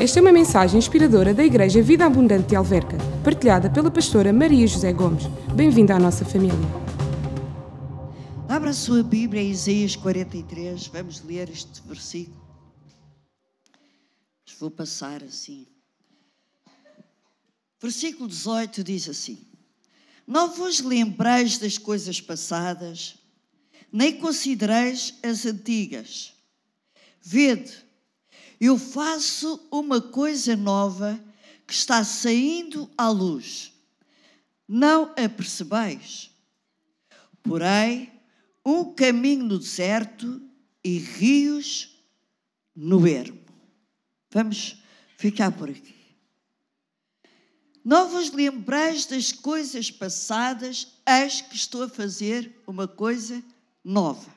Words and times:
Esta 0.00 0.18
é 0.18 0.22
uma 0.22 0.32
mensagem 0.32 0.78
inspiradora 0.78 1.34
da 1.34 1.44
Igreja 1.44 1.82
Vida 1.82 2.06
Abundante 2.06 2.48
de 2.48 2.56
Alverca, 2.56 2.96
partilhada 3.22 3.68
pela 3.68 3.90
pastora 3.90 4.32
Maria 4.32 4.66
José 4.66 4.94
Gomes. 4.94 5.24
Bem-vinda 5.54 5.94
à 5.94 5.98
nossa 5.98 6.24
família. 6.24 6.56
Abra 8.48 8.70
a 8.70 8.72
sua 8.72 9.02
Bíblia 9.02 9.42
em 9.42 9.50
Isaías 9.50 9.96
43, 9.96 10.86
vamos 10.86 11.20
ler 11.20 11.50
este 11.50 11.82
versículo. 11.86 12.40
Vou 14.58 14.70
passar 14.70 15.22
assim. 15.22 15.66
Versículo 17.78 18.26
18 18.26 18.82
diz 18.82 19.06
assim: 19.06 19.46
Não 20.26 20.50
vos 20.50 20.80
lembreis 20.80 21.58
das 21.58 21.76
coisas 21.76 22.22
passadas, 22.22 23.18
nem 23.92 24.16
considereis 24.18 25.12
as 25.22 25.44
antigas. 25.44 26.32
Vede, 27.20 27.89
eu 28.60 28.76
faço 28.76 29.66
uma 29.70 30.00
coisa 30.00 30.54
nova 30.54 31.18
que 31.66 31.72
está 31.72 32.04
saindo 32.04 32.90
à 32.96 33.08
luz. 33.08 33.72
Não 34.68 35.14
a 35.16 35.28
percebeis? 35.28 36.30
Porém, 37.42 38.12
um 38.64 38.92
caminho 38.92 39.44
no 39.44 39.58
deserto 39.58 40.42
e 40.84 40.98
rios 40.98 41.96
no 42.76 43.06
ermo. 43.06 43.40
Vamos 44.30 44.76
ficar 45.16 45.50
por 45.52 45.70
aqui. 45.70 45.94
Não 47.82 48.10
vos 48.10 48.30
lembreis 48.30 49.06
das 49.06 49.32
coisas 49.32 49.90
passadas, 49.90 50.86
eis 51.06 51.40
que 51.40 51.56
estou 51.56 51.84
a 51.84 51.88
fazer 51.88 52.54
uma 52.66 52.86
coisa 52.86 53.42
nova. 53.82 54.30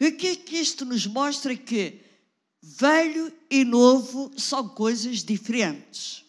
O 0.00 0.12
que 0.12 0.26
é 0.26 0.36
que 0.36 0.56
isto 0.56 0.84
nos 0.84 1.06
mostra? 1.06 1.56
Que 1.56 2.07
velho 2.76 3.32
e 3.50 3.64
novo 3.64 4.30
são 4.36 4.68
coisas 4.68 5.24
diferentes. 5.24 6.24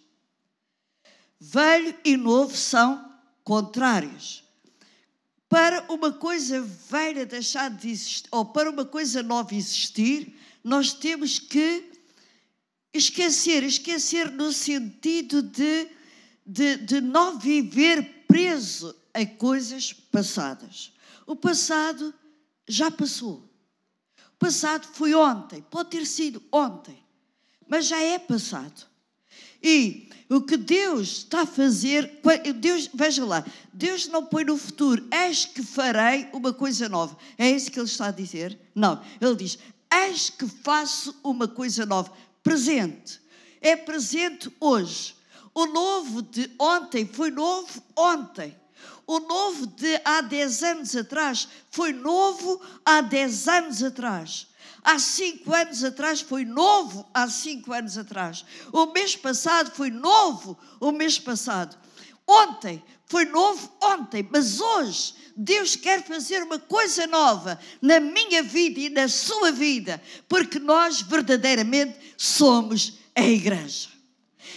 Velho 1.40 1.94
e 2.06 2.16
novo 2.16 2.56
são 2.56 3.14
contrários. 3.44 4.44
Para 5.50 5.92
uma 5.92 6.14
coisa 6.14 6.62
velha 6.62 7.26
deixar 7.26 7.70
de 7.70 7.90
existir, 7.90 8.28
ou 8.32 8.46
para 8.46 8.70
uma 8.70 8.86
coisa 8.86 9.22
nova 9.24 9.54
existir, 9.54 10.34
nós 10.64 10.94
temos 10.94 11.40
que 11.40 11.92
esquecer 12.94 13.64
esquecer 13.64 14.32
no 14.32 14.54
sentido 14.54 15.42
de, 15.42 15.88
de, 16.46 16.78
de 16.78 17.02
não 17.02 17.38
viver 17.38 18.26
preso 18.28 18.96
a 19.14 19.26
coisas 19.26 19.92
passadas. 19.92 20.94
O 21.26 21.36
passado 21.36 22.14
já 22.68 22.90
passou. 22.90 23.49
Passado 24.40 24.88
foi 24.94 25.14
ontem, 25.14 25.62
pode 25.70 25.90
ter 25.90 26.06
sido 26.06 26.42
ontem, 26.50 26.98
mas 27.68 27.86
já 27.86 28.02
é 28.02 28.18
passado. 28.18 28.88
E 29.62 30.10
o 30.30 30.40
que 30.40 30.56
Deus 30.56 31.10
está 31.10 31.42
a 31.42 31.46
fazer, 31.46 32.22
Deus, 32.56 32.90
veja 32.94 33.26
lá, 33.26 33.46
Deus 33.74 34.08
não 34.08 34.26
põe 34.26 34.46
no 34.46 34.58
futuro, 34.58 35.06
eis 35.12 35.44
que 35.46 35.62
farei 35.62 36.30
uma 36.32 36.54
coisa 36.54 36.88
nova. 36.88 37.18
É 37.38 37.52
isso 37.52 37.70
que 37.70 37.78
ele 37.78 37.88
está 37.88 38.08
a 38.08 38.12
dizer? 38.12 38.58
Não, 38.74 39.04
ele 39.20 39.36
diz, 39.36 39.60
eis 39.92 40.30
que 40.30 40.48
faço 40.48 41.14
uma 41.22 41.48
coisa 41.48 41.86
nova. 41.86 42.14
Presente. 42.42 43.20
É 43.60 43.76
presente 43.76 44.50
hoje. 44.60 45.16
O 45.54 45.66
novo 45.66 46.22
de 46.22 46.50
ontem 46.58 47.06
foi 47.06 47.30
novo 47.30 47.84
ontem. 47.98 48.56
O 49.06 49.20
novo 49.20 49.68
de 49.68 50.02
há 50.06 50.22
10 50.22 50.64
anos 50.64 50.96
atrás 50.96 51.48
foi 51.72 51.94
novo 51.94 52.62
há 52.86 53.02
10 53.02 53.48
anos 53.48 53.84
atrás. 53.84 54.48
Há 54.84 54.98
cinco 54.98 55.54
anos 55.54 55.84
atrás 55.84 56.22
foi 56.22 56.46
novo 56.46 57.08
há 57.14 57.28
cinco 57.28 57.74
anos 57.74 57.98
atrás. 57.98 58.46
O 58.72 58.86
mês 58.88 59.16
passado 59.16 59.72
foi 59.72 59.90
novo 59.90 60.58
o 60.80 60.92
mês 60.92 61.20
passado. 61.20 61.78
Ontem 62.26 62.82
foi 63.06 63.26
novo 63.26 63.72
ontem, 63.82 64.28
mas 64.32 64.62
hoje 64.62 65.16
Deus 65.36 65.76
quer 65.76 66.06
fazer 66.06 66.44
uma 66.44 66.60
coisa 66.60 67.08
nova 67.08 67.60
na 67.82 68.00
minha 68.00 68.44
vida 68.44 68.80
e 68.80 68.90
na 68.90 69.08
sua 69.08 69.52
vida, 69.52 70.02
porque 70.28 70.60
nós 70.60 71.02
verdadeiramente 71.02 71.98
somos 72.16 73.00
a 73.16 73.24
igreja. 73.24 73.90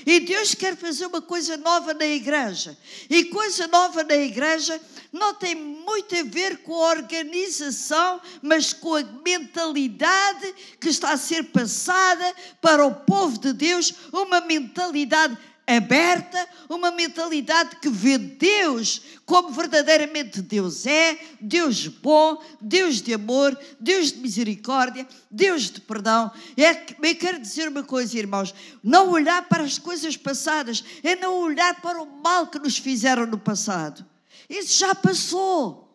E 0.06 0.20
Deus 0.20 0.54
quer 0.54 0.76
fazer 0.76 1.06
uma 1.06 1.22
coisa 1.22 1.56
nova 1.56 1.94
na 1.94 2.06
igreja. 2.06 2.76
E 3.08 3.24
coisa 3.24 3.66
nova 3.66 4.02
na 4.02 4.16
igreja 4.16 4.80
não 5.12 5.34
tem 5.34 5.54
muito 5.54 6.14
a 6.16 6.22
ver 6.22 6.58
com 6.58 6.74
a 6.74 6.90
organização, 6.90 8.20
mas 8.40 8.72
com 8.72 8.94
a 8.94 9.02
mentalidade 9.02 10.54
que 10.80 10.88
está 10.88 11.12
a 11.12 11.18
ser 11.18 11.44
passada 11.44 12.34
para 12.60 12.84
o 12.84 12.94
povo 12.94 13.38
de 13.38 13.52
Deus 13.52 13.94
uma 14.12 14.40
mentalidade 14.40 15.36
aberta, 15.66 16.48
uma 16.68 16.90
mentalidade 16.90 17.76
que 17.76 17.88
vê 17.88 18.18
Deus 18.18 19.02
como 19.24 19.50
verdadeiramente 19.50 20.42
Deus 20.42 20.86
é, 20.86 21.18
Deus 21.40 21.86
bom, 21.86 22.42
Deus 22.60 23.00
de 23.00 23.14
amor, 23.14 23.58
Deus 23.78 24.12
de 24.12 24.18
misericórdia, 24.18 25.06
Deus 25.30 25.70
de 25.70 25.80
perdão. 25.80 26.30
É 26.56 26.70
eu 26.70 27.16
quero 27.16 27.38
dizer 27.38 27.68
uma 27.68 27.82
coisa, 27.82 28.18
irmãos: 28.18 28.54
não 28.82 29.10
olhar 29.10 29.48
para 29.48 29.62
as 29.62 29.78
coisas 29.78 30.16
passadas, 30.16 30.82
é 31.02 31.14
não 31.16 31.34
olhar 31.36 31.80
para 31.80 32.02
o 32.02 32.06
mal 32.06 32.48
que 32.48 32.58
nos 32.58 32.76
fizeram 32.76 33.26
no 33.26 33.38
passado. 33.38 34.04
Isso 34.48 34.78
já 34.78 34.94
passou. 34.94 35.88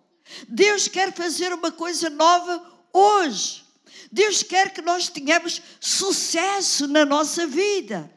Deus 0.47 0.87
quer 0.87 1.13
fazer 1.13 1.53
uma 1.53 1.71
coisa 1.71 2.09
nova 2.09 2.61
hoje. 2.93 3.65
Deus 4.11 4.41
quer 4.41 4.73
que 4.73 4.81
nós 4.81 5.09
tenhamos 5.09 5.61
sucesso 5.79 6.87
na 6.87 7.05
nossa 7.05 7.45
vida. 7.45 8.09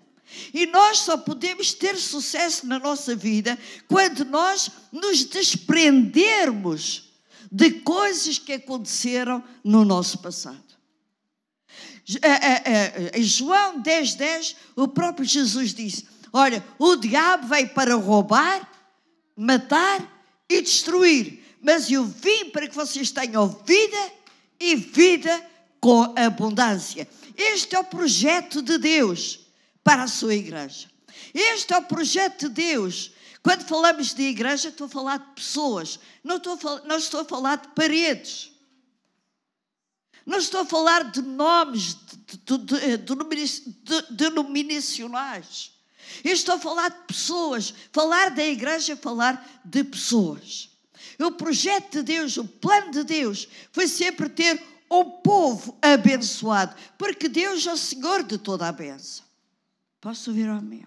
E 0.52 0.66
nós 0.66 0.98
só 0.98 1.16
podemos 1.16 1.72
ter 1.72 1.96
sucesso 1.96 2.66
na 2.66 2.78
nossa 2.78 3.14
vida 3.14 3.58
quando 3.88 4.24
nós 4.24 4.70
nos 4.92 5.24
desprendermos 5.24 7.10
de 7.50 7.70
coisas 7.72 8.38
que 8.38 8.52
aconteceram 8.52 9.42
no 9.64 9.84
nosso 9.84 10.18
passado. 10.18 10.70
É, 12.22 12.28
é, 12.28 12.62
é, 12.64 13.18
em 13.18 13.22
João 13.22 13.80
10, 13.80 14.14
10, 14.14 14.56
o 14.76 14.88
próprio 14.88 15.24
Jesus 15.24 15.74
disse: 15.74 16.06
Olha, 16.32 16.64
o 16.78 16.96
diabo 16.96 17.48
veio 17.48 17.68
para 17.70 17.94
roubar, 17.94 18.68
matar 19.36 20.00
e 20.48 20.60
destruir, 20.60 21.44
mas 21.60 21.90
eu 21.90 22.04
vim 22.04 22.50
para 22.50 22.68
que 22.68 22.74
vocês 22.74 23.10
tenham 23.10 23.48
vida 23.64 24.12
e 24.58 24.74
vida 24.74 25.44
com 25.80 26.12
abundância. 26.16 27.08
Este 27.36 27.76
é 27.76 27.78
o 27.78 27.84
projeto 27.84 28.60
de 28.60 28.76
Deus 28.78 29.40
para 29.82 30.04
a 30.04 30.08
sua 30.08 30.34
igreja. 30.34 30.88
Este 31.34 31.72
é 31.72 31.78
o 31.78 31.82
projeto 31.82 32.48
de 32.48 32.54
Deus. 32.54 33.12
Quando 33.42 33.66
falamos 33.66 34.12
de 34.14 34.22
igreja, 34.22 34.68
estou 34.68 34.86
a 34.86 34.90
falar 34.90 35.18
de 35.18 35.34
pessoas, 35.34 35.98
não 36.22 36.36
estou 36.36 36.54
a 36.54 36.58
falar, 36.58 36.82
não 36.84 36.96
estou 36.96 37.20
a 37.20 37.24
falar 37.24 37.56
de 37.56 37.68
paredes. 37.68 38.52
Não 40.26 40.38
estou 40.38 40.60
a 40.60 40.66
falar 40.66 41.10
de 41.10 41.22
nomes 41.22 41.96
denominacionais. 44.10 45.72
Eu 46.22 46.32
estou 46.32 46.56
a 46.56 46.58
falar 46.58 46.90
de 46.90 47.06
pessoas. 47.06 47.74
Falar 47.92 48.30
da 48.30 48.44
igreja 48.44 48.92
é 48.92 48.96
falar 48.96 49.62
de 49.64 49.82
pessoas. 49.82 50.70
O 51.18 51.32
projeto 51.32 51.98
de 51.98 52.02
Deus, 52.02 52.36
o 52.36 52.44
plano 52.44 52.90
de 52.92 53.04
Deus, 53.04 53.48
foi 53.72 53.88
sempre 53.88 54.28
ter 54.28 54.62
um 54.90 55.04
povo 55.04 55.78
abençoado, 55.80 56.74
porque 56.98 57.28
Deus 57.28 57.66
é 57.66 57.72
o 57.72 57.76
Senhor 57.76 58.22
de 58.22 58.38
toda 58.38 58.66
a 58.66 58.72
bênção. 58.72 59.29
Posso 60.00 60.30
ouvir 60.30 60.48
amém? 60.48 60.86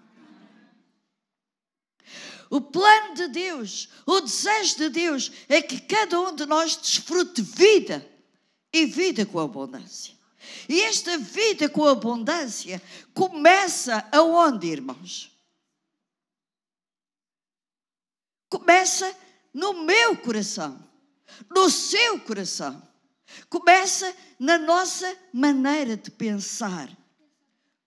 O 2.50 2.60
plano 2.60 3.14
de 3.14 3.28
Deus, 3.28 3.88
o 4.06 4.20
desejo 4.20 4.76
de 4.76 4.88
Deus 4.88 5.32
é 5.48 5.62
que 5.62 5.80
cada 5.80 6.20
um 6.20 6.34
de 6.34 6.44
nós 6.46 6.76
desfrute 6.76 7.40
vida 7.42 8.08
e 8.72 8.86
vida 8.86 9.24
com 9.24 9.40
abundância. 9.40 10.14
E 10.68 10.82
esta 10.82 11.16
vida 11.16 11.68
com 11.68 11.86
abundância 11.86 12.82
começa 13.14 14.06
aonde, 14.12 14.66
irmãos? 14.66 15.30
Começa 18.50 19.16
no 19.52 19.84
meu 19.84 20.16
coração, 20.16 20.78
no 21.50 21.70
seu 21.70 22.20
coração. 22.20 22.86
Começa 23.48 24.14
na 24.38 24.58
nossa 24.58 25.16
maneira 25.32 25.96
de 25.96 26.10
pensar 26.10 26.88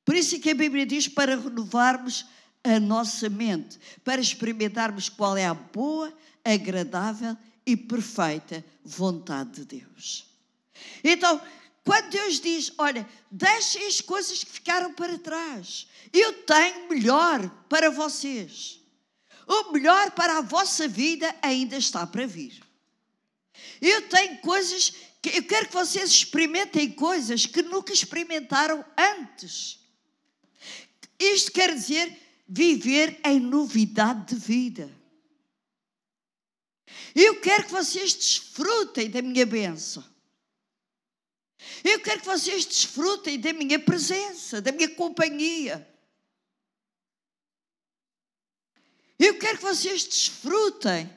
por 0.07 0.15
isso 0.15 0.37
é 0.37 0.39
que 0.39 0.51
a 0.51 0.55
Bíblia 0.55 0.85
diz 0.85 1.09
para 1.09 1.35
renovarmos 1.35 2.25
a 2.63 2.79
nossa 2.79 3.27
mente, 3.27 3.77
para 4.05 4.21
experimentarmos 4.21 5.09
qual 5.09 5.35
é 5.35 5.45
a 5.45 5.53
boa, 5.53 6.17
agradável 6.45 7.35
e 7.65 7.75
perfeita 7.75 8.63
vontade 8.85 9.65
de 9.65 9.81
Deus. 9.81 10.25
Então, 11.03 11.41
quando 11.83 12.09
Deus 12.09 12.39
diz, 12.39 12.71
olha, 12.77 13.05
deixem 13.29 13.85
as 13.85 13.99
coisas 13.99 14.45
que 14.45 14.49
ficaram 14.49 14.93
para 14.93 15.19
trás, 15.19 15.89
eu 16.13 16.31
tenho 16.43 16.87
melhor 16.87 17.49
para 17.67 17.89
vocês. 17.89 18.79
O 19.45 19.73
melhor 19.73 20.11
para 20.11 20.37
a 20.37 20.41
vossa 20.41 20.87
vida 20.87 21.35
ainda 21.41 21.75
está 21.75 22.07
para 22.07 22.25
vir. 22.25 22.63
Eu 23.81 24.07
tenho 24.07 24.37
coisas 24.37 24.93
que 25.21 25.37
eu 25.37 25.43
quero 25.43 25.67
que 25.67 25.73
vocês 25.73 26.11
experimentem 26.11 26.89
coisas 26.93 27.45
que 27.45 27.61
nunca 27.61 27.91
experimentaram 27.91 28.85
antes. 28.97 29.76
Isto 31.19 31.51
quer 31.51 31.73
dizer 31.73 32.43
viver 32.47 33.19
em 33.25 33.39
novidade 33.39 34.33
de 34.33 34.35
vida. 34.35 34.97
Eu 37.13 37.41
quero 37.41 37.65
que 37.65 37.71
vocês 37.71 38.13
desfrutem 38.13 39.09
da 39.09 39.21
minha 39.21 39.45
bênção. 39.45 40.03
Eu 41.83 41.99
quero 42.01 42.21
que 42.21 42.27
vocês 42.27 42.65
desfrutem 42.65 43.39
da 43.39 43.51
minha 43.51 43.79
presença, 43.79 44.61
da 44.61 44.71
minha 44.71 44.89
companhia. 44.89 45.87
Eu 49.19 49.39
quero 49.39 49.57
que 49.57 49.63
vocês 49.63 50.03
desfrutem 50.03 51.09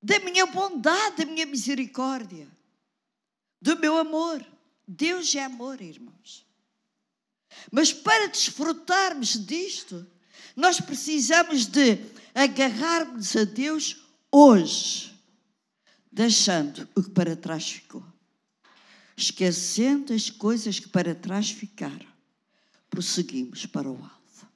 da 0.00 0.20
minha 0.20 0.46
bondade, 0.46 1.16
da 1.16 1.24
minha 1.24 1.44
misericórdia, 1.44 2.48
do 3.60 3.76
meu 3.78 3.98
amor. 3.98 4.44
Deus 4.86 5.34
é 5.34 5.42
amor, 5.42 5.80
irmãos. 5.80 6.47
Mas 7.70 7.92
para 7.92 8.28
desfrutarmos 8.28 9.44
disto, 9.46 10.06
nós 10.56 10.80
precisamos 10.80 11.66
de 11.66 11.98
agarrarmos 12.34 13.36
a 13.36 13.44
Deus 13.44 13.96
hoje, 14.30 15.14
deixando 16.10 16.88
o 16.94 17.02
que 17.02 17.10
para 17.10 17.36
trás 17.36 17.70
ficou. 17.70 18.04
Esquecendo 19.16 20.12
as 20.12 20.30
coisas 20.30 20.78
que 20.78 20.88
para 20.88 21.14
trás 21.14 21.50
ficaram, 21.50 22.06
prosseguimos 22.88 23.66
para 23.66 23.90
o 23.90 23.96
alvo. 23.96 24.48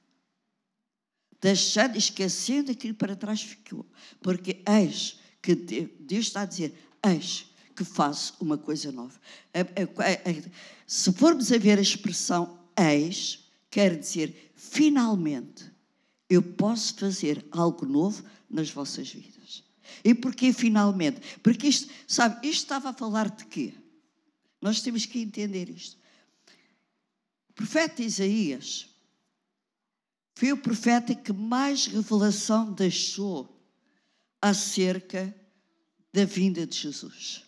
Deixando, 1.41 1.97
esquecendo 1.97 2.71
aquilo 2.71 2.93
que 2.93 2.99
para 2.99 3.15
trás 3.15 3.41
ficou. 3.41 3.85
Porque 4.21 4.63
eis 4.65 5.19
que 5.41 5.53
Deus 5.53 6.27
está 6.27 6.41
a 6.41 6.45
dizer: 6.45 6.73
eis 7.05 7.45
que 7.75 7.83
faço 7.83 8.35
uma 8.39 8.57
coisa 8.57 8.91
nova. 8.91 9.19
Se 10.87 11.11
formos 11.11 11.51
a 11.51 11.57
ver 11.57 11.77
a 11.77 11.81
expressão 11.81 12.62
eis, 12.77 13.45
quer 13.69 13.97
dizer 13.97 14.51
finalmente 14.55 15.71
eu 16.29 16.41
posso 16.41 16.95
fazer 16.95 17.45
algo 17.51 17.85
novo 17.85 18.23
nas 18.49 18.69
vossas 18.69 19.09
vidas. 19.09 19.63
E 20.03 20.13
porquê 20.15 20.51
finalmente? 20.51 21.19
Porque 21.41 21.67
isto, 21.67 21.91
sabe, 22.07 22.47
isto 22.47 22.63
estava 22.63 22.89
a 22.89 22.93
falar 22.93 23.29
de 23.29 23.45
quê? 23.45 23.73
Nós 24.61 24.81
temos 24.81 25.05
que 25.05 25.19
entender 25.19 25.69
isto. 25.69 25.97
O 27.49 27.53
profeta 27.53 28.01
Isaías 28.01 28.87
foi 30.35 30.51
o 30.51 30.57
profeta 30.57 31.13
que 31.13 31.31
mais 31.31 31.85
revelação 31.85 32.71
deixou 32.73 33.49
acerca 34.41 35.33
da 36.11 36.25
vinda 36.25 36.65
de 36.65 36.77
Jesus. 36.77 37.43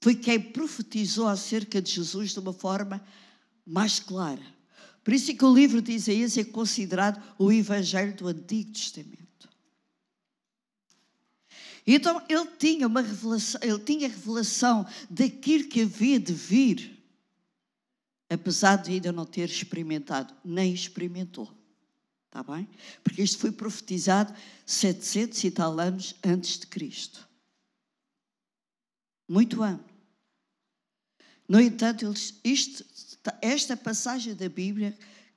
Foi 0.00 0.14
quem 0.14 0.40
profetizou 0.40 1.28
acerca 1.28 1.80
de 1.80 1.92
Jesus 1.92 2.32
de 2.32 2.40
uma 2.40 2.52
forma 2.52 3.04
mais 3.68 4.00
clara. 4.00 4.42
Por 5.04 5.12
isso 5.12 5.30
é 5.30 5.34
que 5.34 5.44
o 5.44 5.54
livro 5.54 5.80
de 5.80 5.92
Isaías 5.92 6.36
é 6.36 6.44
considerado 6.44 7.22
o 7.38 7.52
Evangelho 7.52 8.14
do 8.14 8.26
Antigo 8.26 8.72
Testamento. 8.72 9.48
Então 11.86 12.22
ele 12.28 12.46
tinha 12.58 12.86
uma 12.86 13.00
revelação, 13.00 13.60
ele 13.62 13.78
tinha 13.78 14.08
revelação 14.08 14.86
daquilo 15.08 15.68
que 15.68 15.82
havia 15.82 16.20
de 16.20 16.32
vir, 16.32 17.02
apesar 18.28 18.76
de 18.76 18.92
ainda 18.92 19.10
não 19.10 19.24
ter 19.24 19.48
experimentado, 19.48 20.34
nem 20.44 20.72
experimentou. 20.72 21.50
Está 22.26 22.42
bem? 22.42 22.68
Porque 23.02 23.22
isto 23.22 23.38
foi 23.38 23.50
profetizado 23.50 24.34
700 24.66 25.44
e 25.44 25.50
tal 25.50 25.80
anos 25.80 26.14
antes 26.22 26.58
de 26.58 26.66
Cristo. 26.66 27.26
Muito 29.26 29.62
ano. 29.62 29.82
No 31.48 31.58
entanto, 31.58 32.12
isto 32.44 32.84
esta 33.40 33.76
passagem 33.76 34.34
da 34.34 34.48
Bíblia, 34.48 34.96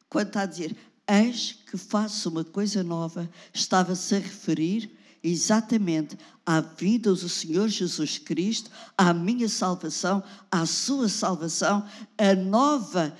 quando 0.10 0.28
está 0.28 0.42
a 0.42 0.46
dizer 0.46 0.76
Eis 1.08 1.58
que 1.70 1.78
faço 1.78 2.30
uma 2.30 2.44
coisa 2.44 2.84
nova, 2.84 3.30
estava-se 3.54 4.16
a 4.16 4.20
referir 4.20 4.90
exatamente 5.24 6.18
à 6.46 6.62
vida 6.62 7.14
do 7.14 7.30
Senhor 7.30 7.68
Jesus 7.68 8.18
Cristo, 8.18 8.72
à 8.98 9.14
minha 9.14 9.48
salvação, 9.50 10.24
à 10.50 10.66
sua 10.66 11.10
salvação, 11.10 11.86
a 12.18 12.34
nova, 12.34 13.16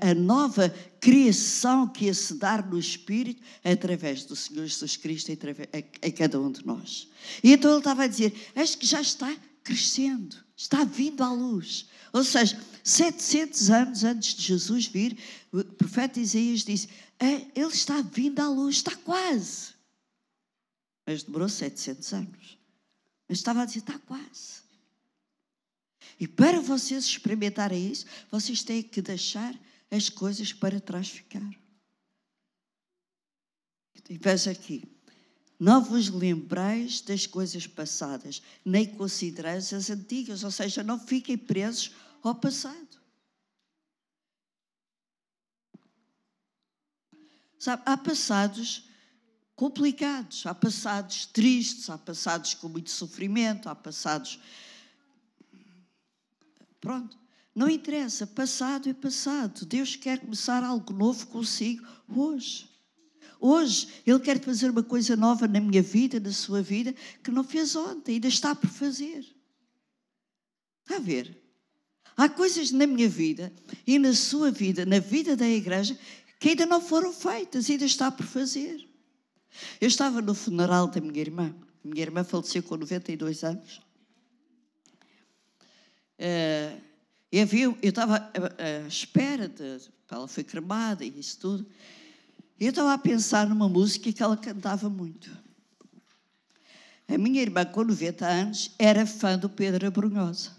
a, 0.00 0.10
a, 0.10 0.14
nova 0.14 0.74
criação 1.00 1.86
que 1.86 2.06
ia 2.06 2.14
se 2.14 2.34
dar 2.34 2.66
no 2.66 2.78
Espírito 2.78 3.42
através 3.62 4.24
do 4.24 4.34
Senhor 4.34 4.66
Jesus 4.66 4.96
Cristo 4.96 5.30
a 5.30 6.10
cada 6.10 6.40
um 6.40 6.50
de 6.50 6.66
nós. 6.66 7.08
E 7.44 7.52
então 7.52 7.70
ele 7.70 7.78
estava 7.78 8.04
a 8.04 8.08
dizer: 8.08 8.34
Eis 8.56 8.74
que 8.74 8.86
já 8.86 9.00
está 9.00 9.32
crescendo, 9.62 10.36
está 10.56 10.82
vindo 10.82 11.22
à 11.22 11.30
luz. 11.30 11.86
Ou 12.12 12.24
seja, 12.24 12.60
700 12.82 13.70
anos 13.70 14.04
antes 14.04 14.34
de 14.34 14.42
Jesus 14.42 14.86
vir, 14.86 15.18
o 15.52 15.62
profeta 15.64 16.18
Isaías 16.20 16.64
disse: 16.64 16.88
é, 17.18 17.46
Ele 17.54 17.72
está 17.72 18.00
vindo 18.00 18.40
à 18.40 18.48
luz, 18.48 18.76
está 18.76 18.94
quase. 18.96 19.74
Mas 21.06 21.22
demorou 21.22 21.48
700 21.48 22.12
anos. 22.12 22.58
Mas 23.28 23.38
estava 23.38 23.62
a 23.62 23.64
dizer: 23.64 23.80
está 23.80 23.98
quase. 23.98 24.62
E 26.20 26.26
para 26.26 26.60
vocês 26.60 27.04
experimentarem 27.04 27.90
isso, 27.90 28.06
vocês 28.30 28.62
têm 28.62 28.82
que 28.82 29.00
deixar 29.00 29.54
as 29.90 30.08
coisas 30.08 30.52
para 30.52 30.80
trás 30.80 31.08
ficar. 31.08 31.48
E 34.08 34.16
veja 34.16 34.50
aqui. 34.50 34.82
Não 35.58 35.82
vos 35.82 36.08
lembreis 36.08 37.00
das 37.00 37.26
coisas 37.26 37.66
passadas, 37.66 38.40
nem 38.64 38.86
considereis 38.86 39.72
as 39.72 39.90
antigas, 39.90 40.44
ou 40.44 40.50
seja, 40.50 40.84
não 40.84 40.98
fiquem 40.98 41.36
presos 41.36 41.90
ao 42.22 42.34
passado. 42.34 42.98
Sabe, 47.58 47.82
há 47.84 47.96
passados 47.96 48.84
complicados, 49.56 50.46
há 50.46 50.54
passados 50.54 51.26
tristes, 51.26 51.90
há 51.90 51.98
passados 51.98 52.54
com 52.54 52.68
muito 52.68 52.90
sofrimento, 52.90 53.68
há 53.68 53.74
passados. 53.74 54.38
Pronto, 56.80 57.18
não 57.52 57.68
interessa, 57.68 58.24
passado 58.24 58.88
é 58.88 58.94
passado. 58.94 59.66
Deus 59.66 59.96
quer 59.96 60.20
começar 60.20 60.62
algo 60.62 60.92
novo 60.92 61.26
consigo 61.26 61.84
hoje. 62.08 62.67
Hoje 63.40 63.88
Ele 64.06 64.18
quer 64.18 64.40
fazer 64.40 64.70
uma 64.70 64.82
coisa 64.82 65.16
nova 65.16 65.46
na 65.46 65.60
minha 65.60 65.82
vida, 65.82 66.18
na 66.18 66.32
sua 66.32 66.62
vida, 66.62 66.94
que 67.22 67.30
não 67.30 67.44
fez 67.44 67.76
ontem, 67.76 68.14
ainda 68.14 68.28
está 68.28 68.54
por 68.54 68.68
fazer. 68.68 69.24
Está 70.82 70.96
a 70.96 71.00
ver? 71.00 71.36
Há 72.16 72.28
coisas 72.28 72.72
na 72.72 72.86
minha 72.86 73.08
vida 73.08 73.52
e 73.86 73.98
na 73.98 74.12
sua 74.12 74.50
vida, 74.50 74.84
na 74.84 74.98
vida 74.98 75.36
da 75.36 75.48
igreja, 75.48 75.96
que 76.40 76.50
ainda 76.50 76.66
não 76.66 76.80
foram 76.80 77.12
feitas, 77.12 77.70
ainda 77.70 77.84
está 77.84 78.10
por 78.10 78.26
fazer. 78.26 78.88
Eu 79.80 79.88
estava 79.88 80.20
no 80.20 80.34
funeral 80.34 80.88
da 80.88 81.00
minha 81.00 81.20
irmã. 81.20 81.54
Minha 81.82 82.02
irmã 82.02 82.24
faleceu 82.24 82.62
com 82.62 82.76
92 82.76 83.44
anos. 83.44 83.80
Uh, 86.18 86.80
e 87.30 87.40
havia, 87.40 87.64
eu 87.64 87.78
estava 87.82 88.16
à, 88.16 88.82
à 88.84 88.88
espera 88.88 89.48
de. 89.48 89.78
Ela 90.10 90.26
foi 90.26 90.42
cremada 90.42 91.04
e 91.04 91.18
isso 91.18 91.38
tudo. 91.38 91.66
E 92.58 92.66
eu 92.66 92.70
estava 92.70 92.92
a 92.92 92.98
pensar 92.98 93.46
numa 93.48 93.68
música 93.68 94.12
que 94.12 94.22
ela 94.22 94.36
cantava 94.36 94.88
muito. 94.88 95.30
A 97.06 97.16
minha 97.16 97.40
irmã, 97.40 97.64
com 97.64 97.84
90 97.84 98.26
anos, 98.26 98.70
era 98.78 99.06
fã 99.06 99.38
do 99.38 99.48
Pedro 99.48 99.86
Abrunhosa 99.86 100.58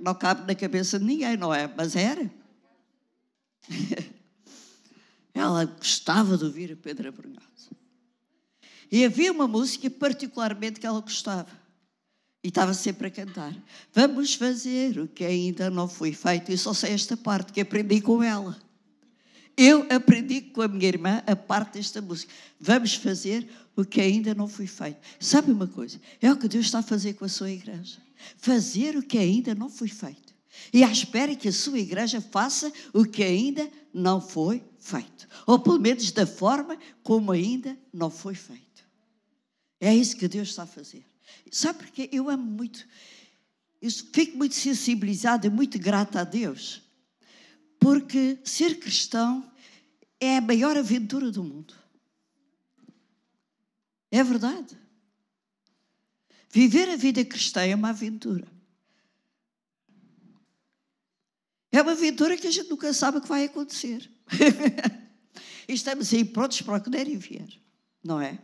não 0.00 0.14
cabe 0.14 0.46
na 0.46 0.54
cabeça 0.54 0.98
de 0.98 1.04
ninguém, 1.04 1.36
não 1.36 1.52
é? 1.52 1.70
Mas 1.76 1.94
era. 1.94 2.30
Ela 5.32 5.64
gostava 5.64 6.36
de 6.36 6.44
ouvir 6.44 6.72
a 6.72 6.76
Pedro 6.76 7.08
Abrunhosa. 7.08 7.40
E 8.90 9.04
havia 9.04 9.30
uma 9.30 9.46
música 9.46 9.88
particularmente 9.88 10.80
que 10.80 10.86
ela 10.86 11.00
gostava. 11.00 11.60
E 12.42 12.48
estava 12.48 12.74
sempre 12.74 13.06
a 13.06 13.10
cantar. 13.10 13.54
Vamos 13.92 14.34
fazer 14.34 14.98
o 14.98 15.06
que 15.06 15.24
ainda 15.24 15.70
não 15.70 15.86
foi 15.86 16.12
feito. 16.12 16.50
E 16.50 16.58
só 16.58 16.74
sei 16.74 16.92
esta 16.92 17.16
parte 17.16 17.52
que 17.52 17.60
aprendi 17.60 18.00
com 18.00 18.22
ela. 18.22 18.58
Eu 19.56 19.86
aprendi 19.90 20.40
com 20.40 20.62
a 20.62 20.68
minha 20.68 20.88
irmã 20.88 21.22
a 21.26 21.36
parte 21.36 21.74
desta 21.74 22.00
música. 22.00 22.32
Vamos 22.58 22.94
fazer 22.94 23.48
o 23.76 23.84
que 23.84 24.00
ainda 24.00 24.34
não 24.34 24.48
foi 24.48 24.66
feito. 24.66 24.98
Sabe 25.18 25.52
uma 25.52 25.66
coisa? 25.66 26.00
É 26.20 26.32
o 26.32 26.36
que 26.36 26.48
Deus 26.48 26.66
está 26.66 26.78
a 26.78 26.82
fazer 26.82 27.14
com 27.14 27.24
a 27.24 27.28
sua 27.28 27.50
igreja 27.50 28.00
fazer 28.36 28.96
o 28.96 29.02
que 29.02 29.18
ainda 29.18 29.54
não 29.54 29.68
foi 29.68 29.88
feito. 29.88 30.34
E 30.72 30.82
à 30.84 30.90
espera 30.90 31.34
que 31.34 31.48
a 31.48 31.52
sua 31.52 31.78
igreja 31.78 32.20
faça 32.20 32.72
o 32.92 33.04
que 33.04 33.22
ainda 33.22 33.70
não 33.92 34.20
foi 34.20 34.62
feito. 34.78 35.28
Ou 35.46 35.58
pelo 35.58 35.78
menos 35.78 36.10
da 36.12 36.26
forma 36.26 36.78
como 37.02 37.32
ainda 37.32 37.78
não 37.92 38.10
foi 38.10 38.34
feito. 38.34 38.60
É 39.80 39.94
isso 39.94 40.16
que 40.16 40.28
Deus 40.28 40.48
está 40.48 40.64
a 40.64 40.66
fazer. 40.66 41.04
Sabe 41.50 41.78
porque 41.78 42.08
eu 42.12 42.28
amo 42.28 42.44
muito, 42.44 42.86
eu 43.80 43.90
fico 43.90 44.36
muito 44.36 44.54
sensibilizada 44.54 45.48
muito 45.48 45.78
grata 45.78 46.20
a 46.20 46.24
Deus. 46.24 46.82
Porque 47.80 48.38
ser 48.44 48.78
cristão 48.78 49.50
é 50.20 50.36
a 50.36 50.40
maior 50.40 50.76
aventura 50.76 51.30
do 51.30 51.42
mundo. 51.42 51.74
É 54.10 54.22
verdade. 54.22 54.78
Viver 56.50 56.90
a 56.90 56.96
vida 56.96 57.24
cristã 57.24 57.62
é 57.62 57.74
uma 57.74 57.90
aventura. 57.90 58.46
É 61.72 61.80
uma 61.80 61.92
aventura 61.92 62.36
que 62.36 62.46
a 62.46 62.50
gente 62.50 62.68
nunca 62.68 62.92
sabe 62.92 63.18
o 63.18 63.20
que 63.20 63.28
vai 63.28 63.44
acontecer. 63.44 64.10
e 65.68 65.72
estamos 65.72 66.12
aí 66.12 66.24
prontos 66.24 66.60
para 66.62 66.76
o 66.76 66.80
que 66.82 66.90
der 66.90 67.08
e 67.08 67.16
vier, 67.16 67.48
não 68.02 68.20
é? 68.20 68.38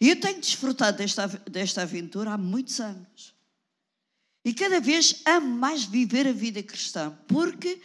E 0.00 0.08
eu 0.10 0.20
tenho 0.20 0.40
desfrutado 0.40 0.96
desta, 0.98 1.26
desta 1.26 1.82
aventura 1.82 2.32
há 2.32 2.38
muitos 2.38 2.80
anos. 2.80 3.34
E 4.44 4.54
cada 4.54 4.80
vez 4.80 5.22
amo 5.26 5.48
mais 5.48 5.84
viver 5.84 6.28
a 6.28 6.32
vida 6.32 6.62
cristã, 6.62 7.10
porque 7.26 7.80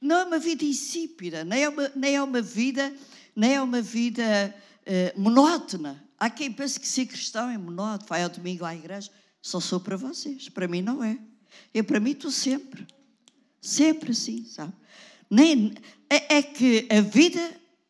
não 0.00 0.16
é 0.16 0.24
uma 0.24 0.38
vida 0.38 0.64
insípida, 0.64 1.44
nem 1.44 1.64
é 1.64 1.68
uma, 1.68 1.92
nem 1.94 2.16
é 2.16 2.22
uma 2.22 2.40
vida, 2.40 2.94
nem 3.34 3.54
é 3.54 3.60
uma 3.60 3.82
vida 3.82 4.54
uh, 4.86 5.20
monótona. 5.20 6.04
Há 6.18 6.30
quem 6.30 6.52
pense 6.52 6.78
que 6.78 6.86
ser 6.86 7.06
cristão 7.06 7.48
é 7.48 7.58
monótono, 7.58 8.08
vai 8.08 8.22
ao 8.22 8.28
domingo 8.28 8.64
à 8.64 8.74
igreja. 8.74 9.10
Só 9.42 9.60
sou 9.60 9.80
para 9.80 9.96
vocês, 9.96 10.48
para 10.48 10.68
mim 10.68 10.82
não 10.82 11.02
é. 11.02 11.18
Eu 11.72 11.84
para 11.84 12.00
mim 12.00 12.10
estou 12.10 12.30
sempre, 12.30 12.86
sempre 13.60 14.12
assim, 14.12 14.44
sabe? 14.44 14.72
Nem, 15.30 15.74
é, 16.08 16.38
é 16.38 16.42
que 16.42 16.86
a 16.90 17.00
vida, 17.00 17.40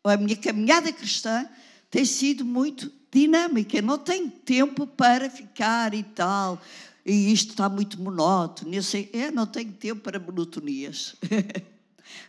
a 0.05 0.17
minha 0.17 0.37
caminhada 0.37 0.93
cristã 0.93 1.49
tem 1.91 2.05
sido 2.05 2.45
muito 2.45 2.93
dinâmica. 3.13 3.81
Não 3.81 3.99
tenho 3.99 4.31
tempo 4.31 4.87
para 4.87 5.31
ficar 5.31 5.95
e 5.95 6.03
tal. 6.03 6.61
E 7.05 7.33
isto 7.33 7.51
está 7.51 7.69
muito 7.69 8.01
monótono. 8.01 8.75
Eu 8.75 8.83
sei, 8.83 9.09
eu 9.13 9.33
não 9.33 9.47
tenho 9.47 9.73
tempo 9.73 10.03
para 10.03 10.19
monotonias. 10.19 11.17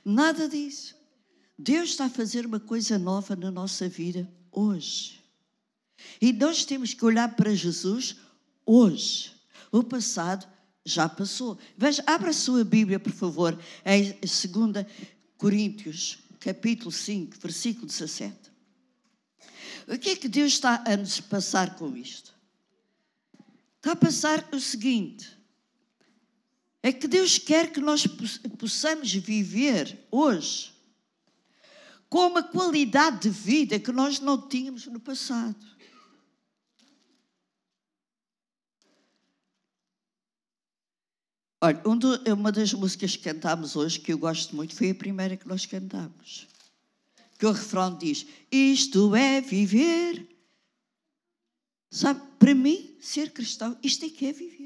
Nada 0.04 0.48
disso. 0.48 0.96
Deus 1.58 1.90
está 1.90 2.06
a 2.06 2.10
fazer 2.10 2.46
uma 2.46 2.60
coisa 2.60 2.98
nova 2.98 3.36
na 3.36 3.52
nossa 3.52 3.90
vida 3.90 4.32
hoje. 4.52 5.20
E 6.22 6.32
nós 6.32 6.64
temos 6.66 6.94
que 6.94 7.04
olhar 7.04 7.36
para 7.36 7.54
Jesus 7.54 8.16
hoje. 8.66 9.34
O 9.72 9.84
passado 9.84 10.48
já 10.86 11.08
passou. 11.08 11.58
Veja, 11.78 12.04
abra 12.08 12.30
a 12.30 12.34
sua 12.34 12.64
Bíblia, 12.64 13.00
por 13.00 13.12
favor, 13.12 13.60
em 13.86 14.12
2 14.12 14.86
Coríntios, 15.38 16.20
capítulo 16.40 16.92
5, 16.92 17.38
versículo 17.40 17.86
17. 17.86 18.50
O 19.88 19.98
que 19.98 20.12
é 20.12 20.16
que 20.16 20.28
Deus 20.28 20.54
está 20.54 20.84
a 20.86 20.96
nos 20.96 21.20
passar 21.20 21.76
com 21.76 21.96
isto? 21.96 22.34
Está 23.78 23.94
a 23.94 23.96
passar 23.96 24.48
o 24.54 24.60
seguinte: 24.60 25.28
é 26.82 26.92
que 26.94 27.08
Deus 27.08 27.38
quer 27.38 27.72
que 27.72 27.80
nós 27.80 28.08
possamos 28.58 29.14
viver 29.14 30.08
hoje 30.10 30.74
com 32.10 32.28
uma 32.28 32.42
qualidade 32.42 33.24
de 33.24 33.30
vida 33.30 33.80
que 33.80 33.92
nós 33.92 34.20
não 34.20 34.48
tínhamos 34.48 34.88
no 34.88 35.00
passado. 35.00 35.70
Olha, 41.62 41.82
uma 42.34 42.52
das 42.52 42.74
músicas 42.74 43.18
que 43.18 43.24
cantámos 43.24 43.76
hoje, 43.76 44.00
que 44.00 44.14
eu 44.14 44.18
gosto 44.18 44.56
muito, 44.56 44.74
foi 44.74 44.92
a 44.92 44.96
primeira 44.96 45.36
que 45.36 45.48
nós 45.48 45.66
cantámos. 45.66 46.48
Que 47.38 47.46
o 47.46 47.52
refrão 47.52 47.98
diz: 47.98 48.26
Isto 48.50 49.14
é 49.14 49.42
viver. 49.42 50.26
Sabe, 51.92 52.22
para 52.38 52.56
mim, 52.56 52.96
ser 53.02 53.32
cristão, 53.32 53.78
isto 53.84 54.06
é 54.06 54.10
que 54.10 54.28
é 54.28 54.32
viver. 54.32 54.59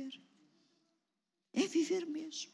É 1.54 1.68
viver 1.68 2.06
mesmo. 2.06 2.52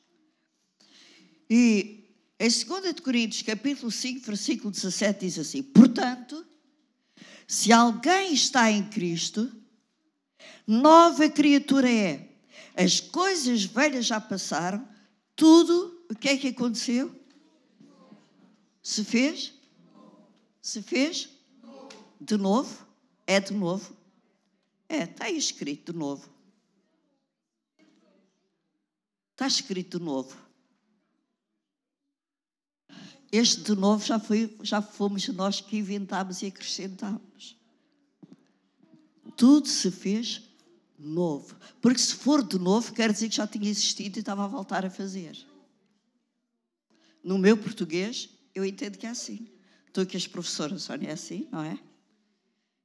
E 1.49 2.03
em 2.39 2.47
2 2.47 2.95
de 2.95 3.01
Coríntios, 3.01 3.41
capítulo 3.41 3.91
5, 3.91 4.25
versículo 4.25 4.71
17, 4.71 5.19
diz 5.25 5.39
assim: 5.39 5.63
Portanto, 5.63 6.45
se 7.47 7.71
alguém 7.71 8.33
está 8.33 8.69
em 8.69 8.87
Cristo, 8.89 9.51
nova 10.67 11.29
criatura 11.29 11.89
é. 11.89 12.29
As 12.75 12.99
coisas 12.99 13.65
velhas 13.65 14.05
já 14.05 14.21
passaram, 14.21 14.87
tudo, 15.35 16.05
o 16.09 16.15
que 16.15 16.29
é 16.29 16.37
que 16.37 16.47
aconteceu? 16.49 17.13
Se 18.81 19.03
fez? 19.03 19.53
Se 20.61 20.81
fez? 20.81 21.29
De 22.21 22.37
novo? 22.37 22.85
É 23.25 23.39
de 23.39 23.53
novo? 23.53 23.95
É, 24.87 25.03
está 25.03 25.25
aí 25.25 25.37
escrito 25.37 25.91
de 25.91 25.97
novo. 25.97 26.29
Está 29.39 29.47
escrito 29.47 30.01
novo. 30.01 30.35
Este 33.31 33.71
novo 33.71 34.05
já, 34.05 34.19
foi, 34.19 34.53
já 34.61 34.81
fomos 34.81 35.25
nós 35.29 35.61
que 35.61 35.77
inventámos 35.77 36.41
e 36.41 36.47
acrescentámos. 36.47 37.55
Tudo 39.37 39.65
se 39.65 39.89
fez 39.91 40.41
novo. 40.97 41.55
Porque 41.79 41.99
se 41.99 42.15
for 42.15 42.43
de 42.43 42.59
novo, 42.59 42.91
quer 42.91 43.13
dizer 43.13 43.29
que 43.29 43.37
já 43.37 43.47
tinha 43.47 43.69
existido 43.69 44.17
e 44.17 44.19
estava 44.19 44.43
a 44.43 44.47
voltar 44.47 44.85
a 44.85 44.89
fazer. 44.89 45.37
No 47.23 47.37
meu 47.37 47.55
português, 47.55 48.27
eu 48.53 48.65
entendo 48.65 48.97
que 48.97 49.05
é 49.05 49.09
assim. 49.09 49.47
Estou 49.87 50.03
aqui 50.03 50.17
as 50.17 50.27
professoras, 50.27 50.83
Sónia, 50.83 51.11
é 51.11 51.13
assim, 51.13 51.47
não 51.49 51.63
é? 51.63 51.79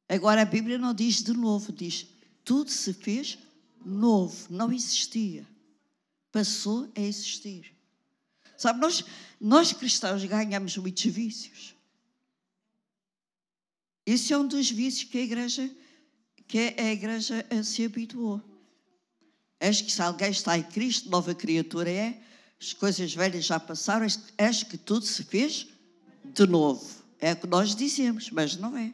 Agora 0.08 0.42
a 0.42 0.44
Bíblia 0.44 0.78
não 0.78 0.94
diz 0.94 1.20
de 1.20 1.32
novo, 1.32 1.72
diz 1.72 2.06
tudo 2.44 2.70
se 2.70 2.92
fez 2.92 3.40
novo, 3.84 4.46
não 4.50 4.70
existia. 4.70 5.52
Passou 6.34 6.90
a 6.96 7.00
existir. 7.00 7.72
Sabe, 8.56 8.80
nós, 8.80 9.04
nós 9.40 9.72
cristãos 9.72 10.24
ganhamos 10.24 10.76
muitos 10.76 11.04
vícios. 11.04 11.76
Esse 14.04 14.32
é 14.32 14.36
um 14.38 14.48
dos 14.48 14.68
vícios 14.68 15.08
que 15.08 15.18
a 15.18 15.22
igreja 15.22 15.70
que 16.48 16.74
a 16.76 16.92
igreja 16.92 17.46
se 17.62 17.84
habituou. 17.84 18.42
Acho 19.60 19.84
que 19.84 19.92
se 19.92 20.02
alguém 20.02 20.32
está 20.32 20.58
em 20.58 20.64
Cristo, 20.64 21.08
nova 21.08 21.36
criatura 21.36 21.88
é, 21.88 22.20
as 22.60 22.72
coisas 22.72 23.14
velhas 23.14 23.44
já 23.44 23.60
passaram, 23.60 24.04
acho 24.04 24.66
que 24.66 24.76
tudo 24.76 25.06
se 25.06 25.22
fez 25.22 25.68
de 26.24 26.46
novo. 26.48 26.84
É 27.20 27.32
o 27.32 27.36
que 27.36 27.46
nós 27.46 27.76
dizemos, 27.76 28.28
mas 28.30 28.56
não 28.56 28.76
é. 28.76 28.92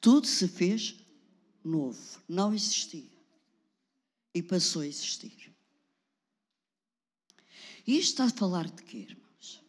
Tudo 0.00 0.26
se 0.26 0.48
fez 0.48 0.96
novo. 1.62 2.00
Não 2.26 2.54
existia. 2.54 3.04
E 4.34 4.42
passou 4.42 4.80
a 4.80 4.86
existir. 4.86 5.57
Isto 7.88 8.22
está 8.22 8.24
a 8.26 8.30
falar 8.30 8.68
de 8.68 8.82
quê, 8.82 8.98
irmãos? 8.98 9.64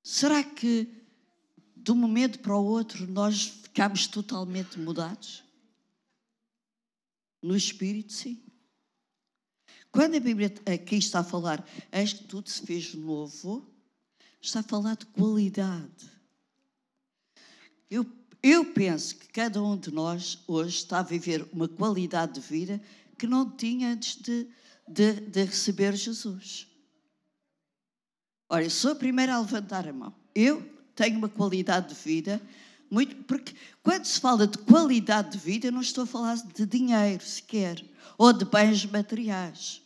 Será 0.00 0.44
que 0.44 0.88
de 1.74 1.90
um 1.90 1.96
momento 1.96 2.38
para 2.38 2.56
o 2.56 2.64
outro 2.64 3.04
nós 3.08 3.48
ficamos 3.48 4.06
totalmente 4.06 4.78
mudados? 4.78 5.42
No 7.42 7.56
espírito, 7.56 8.12
sim. 8.12 8.40
Quando 9.90 10.16
a 10.16 10.20
Bíblia 10.20 10.54
aqui 10.72 10.98
está 10.98 11.18
a 11.18 11.24
falar, 11.24 11.68
eis 11.90 12.12
que 12.12 12.22
tudo 12.22 12.48
se 12.48 12.64
fez 12.64 12.94
novo, 12.94 13.68
está 14.40 14.60
a 14.60 14.62
falar 14.62 14.94
de 14.94 15.06
qualidade. 15.06 16.12
Eu, 17.90 18.06
eu 18.40 18.72
penso 18.72 19.16
que 19.16 19.26
cada 19.30 19.60
um 19.60 19.76
de 19.76 19.90
nós 19.90 20.38
hoje 20.46 20.76
está 20.76 21.00
a 21.00 21.02
viver 21.02 21.44
uma 21.52 21.66
qualidade 21.66 22.34
de 22.34 22.40
vida 22.40 22.80
que 23.18 23.26
não 23.26 23.50
tinha 23.50 23.88
antes 23.88 24.14
de, 24.22 24.48
de, 24.86 25.12
de 25.20 25.44
receber 25.44 25.94
Jesus. 25.94 26.66
Olha, 28.48 28.70
sou 28.70 28.92
a 28.92 28.96
primeira 28.96 29.34
a 29.34 29.40
levantar 29.40 29.88
a 29.88 29.92
mão. 29.92 30.14
Eu 30.34 30.62
tenho 30.94 31.18
uma 31.18 31.28
qualidade 31.28 31.88
de 31.88 31.94
vida 31.94 32.40
muito, 32.90 33.16
porque 33.24 33.54
quando 33.82 34.04
se 34.04 34.20
fala 34.20 34.46
de 34.46 34.58
qualidade 34.58 35.32
de 35.32 35.38
vida, 35.38 35.66
eu 35.66 35.72
não 35.72 35.80
estou 35.80 36.04
a 36.04 36.06
falar 36.06 36.36
de 36.36 36.64
dinheiro 36.66 37.24
sequer, 37.24 37.84
ou 38.16 38.32
de 38.32 38.44
bens 38.44 38.86
materiais. 38.86 39.82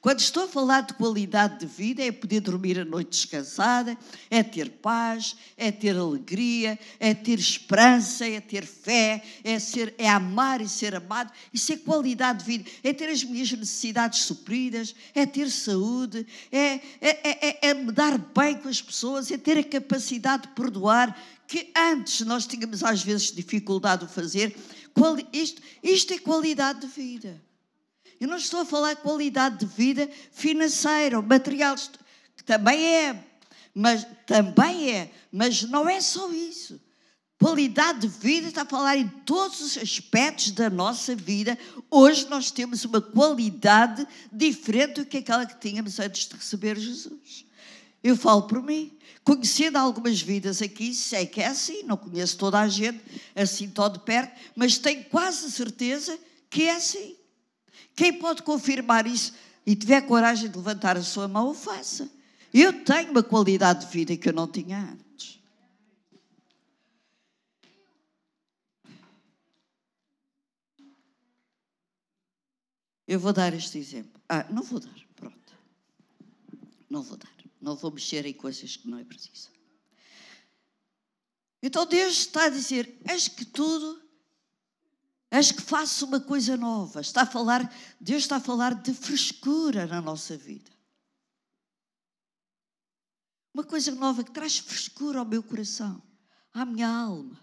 Quando 0.00 0.20
estou 0.20 0.44
a 0.44 0.48
falar 0.48 0.80
de 0.80 0.94
qualidade 0.94 1.60
de 1.60 1.66
vida, 1.66 2.02
é 2.02 2.10
poder 2.10 2.40
dormir 2.40 2.78
a 2.78 2.84
noite 2.84 3.10
descansada, 3.10 3.96
é 4.30 4.42
ter 4.42 4.70
paz, 4.70 5.36
é 5.56 5.70
ter 5.70 5.96
alegria, 5.96 6.78
é 6.98 7.12
ter 7.12 7.38
esperança, 7.38 8.26
é 8.26 8.40
ter 8.40 8.64
fé, 8.64 9.22
é, 9.44 9.58
ser, 9.58 9.94
é 9.98 10.08
amar 10.08 10.62
e 10.62 10.68
ser 10.68 10.94
amado. 10.94 11.30
Isso 11.52 11.72
é 11.72 11.76
qualidade 11.76 12.40
de 12.40 12.44
vida. 12.46 12.70
É 12.82 12.94
ter 12.94 13.10
as 13.10 13.22
minhas 13.22 13.52
necessidades 13.52 14.20
supridas, 14.20 14.94
é 15.14 15.26
ter 15.26 15.50
saúde, 15.50 16.26
é, 16.50 16.80
é, 17.00 17.48
é, 17.48 17.68
é 17.68 17.74
me 17.74 17.92
dar 17.92 18.16
bem 18.16 18.56
com 18.56 18.68
as 18.68 18.80
pessoas, 18.80 19.30
é 19.30 19.36
ter 19.36 19.58
a 19.58 19.64
capacidade 19.64 20.44
de 20.44 20.54
perdoar, 20.54 21.14
que 21.46 21.70
antes 21.76 22.20
nós 22.22 22.46
tínhamos 22.46 22.82
às 22.82 23.02
vezes 23.02 23.32
dificuldade 23.32 24.06
de 24.06 24.12
fazer. 24.12 24.56
Isto, 25.32 25.62
isto 25.82 26.14
é 26.14 26.18
qualidade 26.18 26.80
de 26.80 26.86
vida. 26.86 27.49
Eu 28.20 28.28
não 28.28 28.36
estou 28.36 28.60
a 28.60 28.64
falar 28.66 28.94
de 28.94 29.00
qualidade 29.00 29.60
de 29.60 29.66
vida 29.66 30.08
financeira 30.30 31.22
material, 31.22 31.74
que 32.36 32.44
também 32.44 32.84
é, 32.84 33.24
mas 33.74 34.06
também 34.26 34.90
é, 34.90 35.10
mas 35.32 35.62
não 35.62 35.88
é 35.88 36.00
só 36.02 36.30
isso. 36.30 36.78
Qualidade 37.38 38.00
de 38.00 38.08
vida 38.08 38.48
está 38.48 38.62
a 38.62 38.66
falar 38.66 38.98
em 38.98 39.08
todos 39.08 39.62
os 39.62 39.78
aspectos 39.78 40.50
da 40.50 40.68
nossa 40.68 41.16
vida. 41.16 41.58
Hoje 41.90 42.28
nós 42.28 42.50
temos 42.50 42.84
uma 42.84 43.00
qualidade 43.00 44.06
diferente 44.30 44.96
do 44.96 45.06
que 45.06 45.16
aquela 45.16 45.46
que 45.46 45.58
tínhamos 45.58 45.98
antes 45.98 46.28
de 46.28 46.34
receber 46.36 46.78
Jesus. 46.78 47.46
Eu 48.04 48.14
falo 48.14 48.42
por 48.42 48.62
mim. 48.62 48.92
Conhecendo 49.24 49.76
algumas 49.76 50.20
vidas 50.20 50.60
aqui, 50.60 50.92
sei 50.92 51.24
que 51.24 51.40
é 51.40 51.46
assim, 51.46 51.82
não 51.84 51.96
conheço 51.96 52.36
toda 52.36 52.58
a 52.58 52.68
gente 52.68 53.00
assim 53.34 53.68
tão 53.68 53.90
de 53.90 54.00
perto, 54.00 54.38
mas 54.54 54.76
tenho 54.76 55.04
quase 55.04 55.50
certeza 55.50 56.18
que 56.50 56.64
é 56.64 56.76
assim. 56.76 57.16
Quem 58.00 58.14
pode 58.14 58.42
confirmar 58.42 59.06
isso 59.06 59.34
e 59.66 59.76
tiver 59.76 60.00
coragem 60.00 60.48
de 60.50 60.56
levantar 60.56 60.96
a 60.96 61.02
sua 61.02 61.28
mão, 61.28 61.52
faça. 61.52 62.10
Eu 62.50 62.82
tenho 62.82 63.10
uma 63.10 63.22
qualidade 63.22 63.84
de 63.84 63.92
vida 63.92 64.16
que 64.16 64.26
eu 64.26 64.32
não 64.32 64.48
tinha 64.50 64.78
antes. 64.78 65.38
Eu 73.06 73.20
vou 73.20 73.34
dar 73.34 73.52
este 73.52 73.76
exemplo. 73.76 74.18
Ah, 74.26 74.46
não 74.48 74.62
vou 74.62 74.80
dar, 74.80 75.06
pronto. 75.14 75.54
Não 76.88 77.02
vou 77.02 77.18
dar. 77.18 77.36
Não 77.60 77.76
vou 77.76 77.90
mexer 77.90 78.24
em 78.24 78.32
coisas 78.32 78.78
que 78.78 78.88
não 78.88 78.96
é 78.96 79.04
preciso. 79.04 79.50
Então 81.62 81.84
Deus 81.84 82.14
está 82.14 82.44
a 82.44 82.48
dizer: 82.48 82.98
Eis 83.06 83.28
que 83.28 83.44
tudo, 83.44 84.00
eis 85.30 85.52
que 85.52 85.62
faço 85.62 86.06
uma 86.06 86.20
coisa 86.20 86.56
nova. 86.56 87.00
Está 87.00 87.22
a 87.22 87.26
falar, 87.26 87.72
Deus 88.00 88.22
está 88.22 88.36
a 88.36 88.40
falar 88.40 88.74
de 88.74 88.92
frescura 88.92 89.86
na 89.86 90.00
nossa 90.00 90.36
vida. 90.36 90.70
Uma 93.52 93.64
coisa 93.64 93.92
nova 93.94 94.24
que 94.24 94.30
traz 94.30 94.58
frescura 94.58 95.18
ao 95.18 95.24
meu 95.24 95.42
coração, 95.42 96.02
à 96.52 96.64
minha 96.64 96.88
alma. 96.88 97.38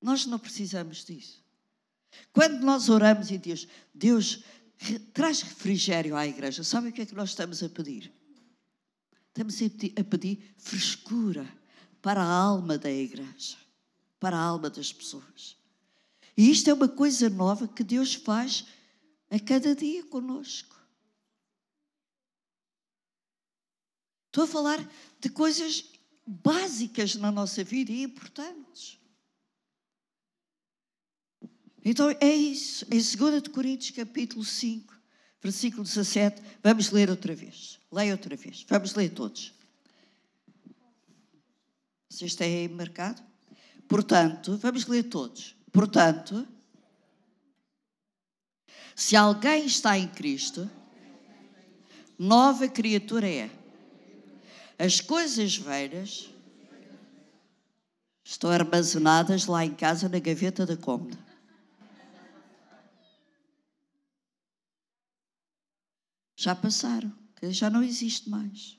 Nós 0.00 0.24
não 0.26 0.38
precisamos 0.38 1.04
disso. 1.04 1.44
Quando 2.32 2.60
nós 2.60 2.88
oramos 2.88 3.30
e 3.30 3.38
Deus, 3.38 3.66
Deus 3.92 4.44
traz 5.12 5.42
refrigério 5.42 6.16
à 6.16 6.26
igreja, 6.26 6.62
sabe 6.62 6.88
o 6.88 6.92
que 6.92 7.02
é 7.02 7.06
que 7.06 7.14
nós 7.14 7.30
estamos 7.30 7.62
a 7.62 7.68
pedir? 7.68 8.12
Estamos 9.28 9.56
a 9.98 10.04
pedir 10.04 10.54
frescura 10.56 11.46
para 12.00 12.22
a 12.22 12.32
alma 12.32 12.78
da 12.78 12.90
igreja, 12.90 13.56
para 14.18 14.36
a 14.36 14.42
alma 14.42 14.70
das 14.70 14.92
pessoas. 14.92 15.56
E 16.36 16.50
isto 16.50 16.68
é 16.68 16.74
uma 16.74 16.88
coisa 16.88 17.30
nova 17.30 17.66
que 17.66 17.82
Deus 17.82 18.14
faz 18.14 18.66
a 19.30 19.38
cada 19.40 19.74
dia 19.74 20.04
conosco. 20.04 20.76
Estou 24.26 24.44
a 24.44 24.46
falar 24.46 24.86
de 25.18 25.30
coisas 25.30 25.90
básicas 26.26 27.14
na 27.14 27.32
nossa 27.32 27.64
vida 27.64 27.90
e 27.90 28.02
importantes. 28.02 28.98
Então 31.82 32.10
é 32.20 32.34
isso. 32.34 32.84
Em 32.90 33.00
2 33.00 33.48
Coríntios, 33.48 33.96
capítulo 33.96 34.44
5, 34.44 34.92
versículo 35.40 35.84
17, 35.84 36.42
vamos 36.62 36.90
ler 36.90 37.08
outra 37.08 37.34
vez. 37.34 37.78
Leia 37.90 38.12
outra 38.12 38.36
vez. 38.36 38.66
Vamos 38.68 38.94
ler 38.94 39.10
todos. 39.10 39.54
Vocês 42.10 42.34
têm 42.34 42.68
marcado? 42.68 43.22
Portanto, 43.88 44.56
vamos 44.58 44.86
ler 44.86 45.04
todos. 45.04 45.56
Portanto, 45.72 46.46
se 48.94 49.14
alguém 49.14 49.66
está 49.66 49.98
em 49.98 50.08
Cristo, 50.08 50.70
nova 52.18 52.68
criatura 52.68 53.28
é. 53.28 53.50
As 54.78 55.00
coisas 55.00 55.56
velhas 55.56 56.30
estão 58.24 58.50
armazenadas 58.50 59.46
lá 59.46 59.64
em 59.64 59.74
casa 59.74 60.08
na 60.08 60.18
gaveta 60.18 60.66
da 60.66 60.76
cômoda. 60.76 61.26
já 66.36 66.54
passaram, 66.54 67.12
já 67.50 67.70
não 67.70 67.82
existe 67.82 68.28
mais. 68.28 68.78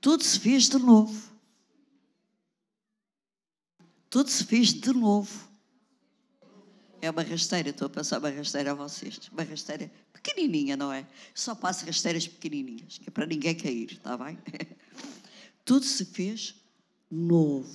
Tudo 0.00 0.22
se 0.22 0.38
fez 0.38 0.68
de 0.68 0.78
novo. 0.78 1.32
Tudo 4.12 4.28
se 4.28 4.44
fez 4.44 4.74
de 4.74 4.92
novo. 4.92 5.48
É 7.00 7.10
uma 7.10 7.22
rasteira, 7.22 7.70
estou 7.70 7.86
a 7.86 7.88
passar 7.88 8.18
uma 8.18 8.28
rasteira 8.28 8.72
a 8.72 8.74
vocês. 8.74 9.18
Uma 9.32 9.42
rasteira 9.42 9.90
pequenininha, 10.12 10.76
não 10.76 10.92
é? 10.92 11.06
Só 11.34 11.54
passo 11.54 11.86
rasteiras 11.86 12.28
pequenininhas, 12.28 12.98
que 12.98 13.08
é 13.08 13.10
para 13.10 13.24
ninguém 13.24 13.54
cair, 13.54 13.92
está 13.92 14.18
bem? 14.18 14.38
Tudo 15.64 15.86
se 15.86 16.04
fez 16.04 16.54
novo. 17.10 17.66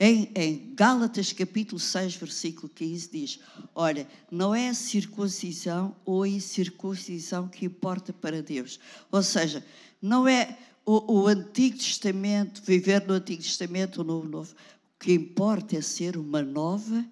Em, 0.00 0.28
em, 0.34 0.74
Gálatas 0.74 1.32
capítulo 1.32 1.78
6, 1.78 2.16
versículo 2.16 2.68
15 2.68 3.10
diz: 3.12 3.40
Olha, 3.76 4.08
não 4.28 4.52
é 4.52 4.70
a 4.70 4.74
circuncisão 4.74 5.94
ou 6.04 6.24
a 6.24 6.28
incircuncisão 6.28 7.46
que 7.46 7.66
importa 7.66 8.12
para 8.12 8.42
Deus. 8.42 8.80
Ou 9.12 9.22
seja, 9.22 9.64
não 10.02 10.26
é 10.26 10.58
o, 10.88 11.20
o 11.20 11.26
Antigo 11.26 11.76
Testamento, 11.76 12.62
viver 12.62 13.06
no 13.06 13.12
Antigo 13.12 13.42
Testamento 13.42 14.02
no 14.02 14.24
Novo. 14.24 14.54
O 14.94 14.98
que 14.98 15.12
importa 15.12 15.76
é 15.76 15.82
ser 15.82 16.16
uma 16.16 16.40
nova 16.40 17.06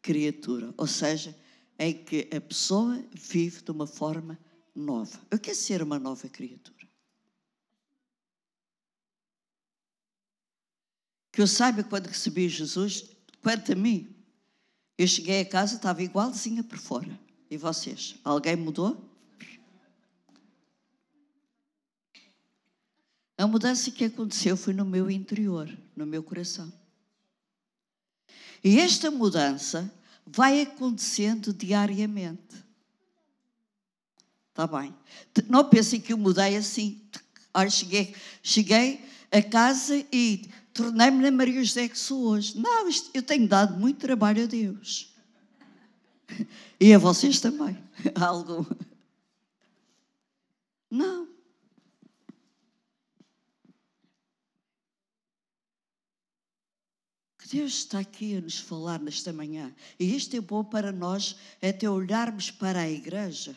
criatura. 0.00 0.72
Ou 0.76 0.86
seja, 0.86 1.36
em 1.80 1.92
que 1.92 2.28
a 2.32 2.40
pessoa 2.40 3.04
vive 3.12 3.60
de 3.60 3.72
uma 3.72 3.88
forma 3.88 4.38
nova. 4.72 5.20
O 5.32 5.36
que 5.36 5.50
é 5.50 5.54
ser 5.54 5.82
uma 5.82 5.98
nova 5.98 6.28
criatura? 6.28 6.86
Que 11.32 11.42
eu 11.42 11.46
saiba 11.48 11.82
quando 11.82 12.06
recebi 12.06 12.48
Jesus, 12.48 13.04
quanto 13.42 13.72
a 13.72 13.74
mim, 13.74 14.14
eu 14.96 15.08
cheguei 15.08 15.40
a 15.40 15.44
casa, 15.44 15.74
estava 15.74 16.04
igualzinha 16.04 16.62
por 16.62 16.78
fora. 16.78 17.18
E 17.50 17.56
vocês? 17.56 18.14
Alguém 18.22 18.54
mudou? 18.54 19.07
A 23.38 23.46
mudança 23.46 23.92
que 23.92 24.04
aconteceu 24.04 24.56
foi 24.56 24.74
no 24.74 24.84
meu 24.84 25.08
interior, 25.08 25.70
no 25.94 26.04
meu 26.04 26.24
coração. 26.24 26.72
E 28.64 28.80
esta 28.80 29.12
mudança 29.12 29.90
vai 30.26 30.60
acontecendo 30.60 31.52
diariamente. 31.54 32.56
Está 34.50 34.66
bem. 34.66 34.92
Não 35.48 35.64
pensem 35.68 36.00
que 36.00 36.12
eu 36.12 36.18
mudei 36.18 36.56
assim. 36.56 37.00
Olha, 37.54 37.70
cheguei, 37.70 38.12
cheguei 38.42 39.08
a 39.30 39.40
casa 39.40 40.04
e 40.12 40.50
tornei-me 40.74 41.22
na 41.22 41.30
Maria 41.30 41.62
José 41.62 41.88
que 41.88 41.96
sou 41.96 42.24
hoje. 42.24 42.58
Não, 42.58 42.88
isto, 42.88 43.08
eu 43.14 43.22
tenho 43.22 43.46
dado 43.46 43.78
muito 43.78 44.00
trabalho 44.00 44.42
a 44.42 44.46
Deus. 44.46 45.14
E 46.80 46.94
a 46.94 46.98
vocês 46.98 47.40
também. 47.40 47.76
Algo. 48.14 48.64
Não. 50.88 51.26
Deus 57.50 57.72
está 57.74 57.98
aqui 57.98 58.36
a 58.36 58.40
nos 58.40 58.58
falar 58.58 59.00
nesta 59.00 59.32
manhã. 59.32 59.74
E 59.98 60.14
isto 60.14 60.36
é 60.36 60.40
bom 60.40 60.62
para 60.64 60.92
nós, 60.92 61.36
até 61.62 61.88
olharmos 61.88 62.50
para 62.50 62.80
a 62.80 62.90
igreja 62.90 63.56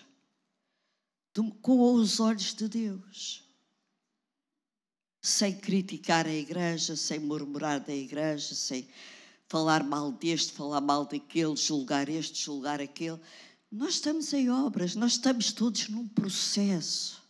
com 1.61 1.93
os 1.93 2.19
olhos 2.19 2.53
de 2.53 2.67
Deus 2.67 3.51
sem 5.21 5.55
criticar 5.55 6.25
a 6.25 6.33
igreja, 6.33 6.95
sem 6.95 7.19
murmurar 7.19 7.79
da 7.79 7.93
igreja, 7.93 8.55
sem 8.55 8.87
falar 9.47 9.83
mal 9.83 10.11
deste, 10.11 10.51
falar 10.51 10.81
mal 10.81 11.05
daquele, 11.05 11.55
julgar 11.55 12.09
este, 12.09 12.43
julgar 12.43 12.81
aquele. 12.81 13.19
Nós 13.71 13.95
estamos 13.95 14.33
em 14.33 14.49
obras, 14.49 14.95
nós 14.95 15.13
estamos 15.13 15.51
todos 15.51 15.87
num 15.89 16.07
processo. 16.07 17.20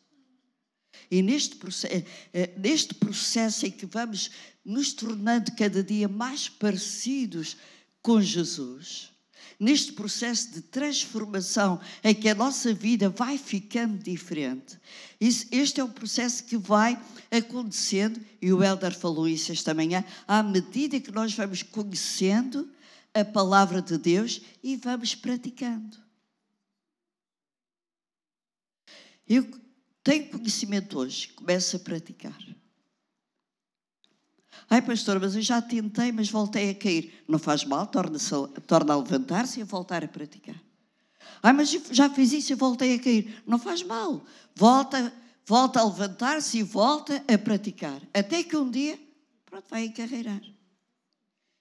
E 1.12 1.21
neste 1.21 1.58
processo, 1.58 1.93
eh, 1.93 2.06
eh, 2.34 2.54
neste 2.58 2.93
processo 2.95 3.65
em 3.65 3.71
que 3.71 3.86
vamos 3.86 4.32
nos 4.63 4.93
tornando 4.93 5.52
cada 5.58 5.84
dia 5.84 6.08
mais 6.08 6.47
parecidos 6.47 7.58
com 8.02 8.21
Jesus, 8.21 9.12
neste 9.60 9.91
processo 9.91 10.54
de 10.54 10.62
transformação 10.62 11.82
em 12.02 12.15
que 12.15 12.30
a 12.30 12.34
nossa 12.34 12.74
vida 12.74 13.10
vai 13.10 13.38
ficando 13.38 14.02
diferente. 14.02 14.80
Este 15.19 15.82
é 15.82 15.84
um 15.84 15.91
processo 15.91 16.45
que 16.45 16.58
vai 16.58 16.97
acontecendo, 17.30 18.19
e 18.41 18.54
o 18.54 18.63
Helder 18.63 18.97
falou 18.97 19.28
isso 19.28 19.52
esta 19.52 19.74
manhã, 19.74 20.06
à 20.26 20.41
medida 20.41 21.00
que 21.00 21.12
nós 21.12 21.34
vamos 21.34 21.62
conhecendo 21.62 22.71
a 23.13 23.26
palavra 23.26 23.82
de 23.82 23.97
Deus 23.97 24.41
e 24.63 24.78
vamos 24.78 25.13
praticando. 25.13 25.97
Eu 29.28 29.61
tenho 30.04 30.30
conhecimento 30.30 31.00
hoje, 31.00 31.28
começo 31.30 31.76
a 31.76 31.80
praticar. 31.80 32.38
Ai, 34.70 34.82
pastor, 34.82 35.20
mas 35.20 35.36
eu 35.36 35.42
já 35.42 35.62
tentei, 35.62 36.12
mas 36.12 36.30
voltei 36.30 36.70
a 36.70 36.76
cair. 36.76 37.24
Não 37.28 37.38
faz 37.38 37.66
mal, 37.66 37.88
torna, 37.88 38.18
torna 38.66 38.94
a 38.94 38.98
levantar-se 38.98 39.60
e 39.60 39.64
a 39.64 39.66
voltar 39.66 40.04
a 40.04 40.08
praticar. 40.08 40.56
Ai, 41.44 41.54
mas 41.54 41.70
já 41.70 42.10
fiz 42.10 42.32
isso 42.32 42.54
e 42.54 42.56
voltei 42.56 42.96
a 42.96 43.00
cair. 43.00 43.44
Não 43.46 43.60
faz 43.60 43.84
mal. 43.84 44.24
Volta, 44.56 45.14
volta 45.46 45.80
a 45.80 45.84
levantar-se 45.84 46.60
e 46.60 46.64
volta 46.64 47.24
a 47.28 47.38
praticar. 47.38 48.02
Até 48.14 48.44
que 48.44 48.56
um 48.56 48.70
dia, 48.70 49.00
pronto, 49.46 49.66
vai 49.70 49.86
encarreirar. 49.86 50.42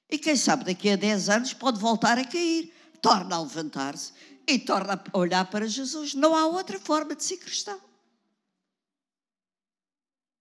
E 0.09 0.18
quem 0.18 0.37
sabe 0.37 0.64
daqui 0.64 0.90
a 0.90 0.96
10 0.96 1.29
anos 1.29 1.53
pode 1.53 1.81
voltar 1.81 2.18
a 2.18 2.24
cair. 2.24 2.72
Torna 3.03 3.37
a 3.37 3.40
levantar-se 3.40 4.12
e 4.46 4.59
torna 4.59 5.03
a 5.12 5.18
olhar 5.18 5.48
para 5.50 5.66
Jesus. 5.66 6.14
Não 6.14 6.37
há 6.37 6.46
outra 6.46 6.79
forma 6.79 7.14
de 7.14 7.24
ser 7.24 7.38
cristão. 7.38 7.89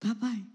Está 0.02 0.14
bem. 0.14 0.48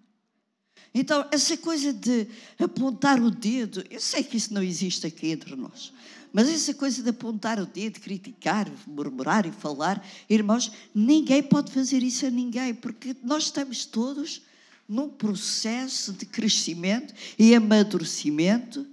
Então, 0.95 1.29
essa 1.31 1.57
coisa 1.57 1.93
de 1.93 2.27
apontar 2.59 3.21
o 3.21 3.31
dedo, 3.31 3.85
eu 3.91 4.01
sei 4.01 4.23
que 4.23 4.37
isso 4.37 4.55
não 4.55 4.63
existe 4.63 5.07
aqui 5.07 5.29
entre 5.29 5.55
nós, 5.55 5.93
mas 6.33 6.49
essa 6.49 6.73
coisa 6.73 7.03
de 7.03 7.11
apontar 7.11 7.61
o 7.61 7.67
dedo, 7.67 8.01
criticar, 8.01 8.71
murmurar 8.87 9.45
e 9.45 9.53
falar, 9.53 10.05
irmãos, 10.31 10.73
ninguém 10.95 11.43
pode 11.43 11.73
fazer 11.73 12.03
isso 12.03 12.25
a 12.27 12.31
ninguém, 12.31 12.75
porque 12.75 13.15
nós 13.23 13.45
estamos 13.45 13.85
todos 13.85 14.43
num 14.89 15.09
processo 15.09 16.13
de 16.13 16.25
crescimento 16.27 17.13
e 17.39 17.55
amadurecimento 17.55 18.87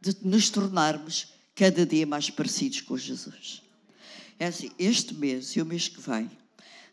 de 0.00 0.16
nos 0.22 0.50
tornarmos 0.50 1.32
cada 1.54 1.86
dia 1.86 2.06
mais 2.06 2.30
parecidos 2.30 2.80
com 2.80 2.96
Jesus. 2.96 3.62
É 4.38 4.46
assim, 4.46 4.70
este 4.78 5.14
mês 5.14 5.56
e 5.56 5.62
o 5.62 5.66
mês 5.66 5.88
que 5.88 6.00
vem, 6.00 6.30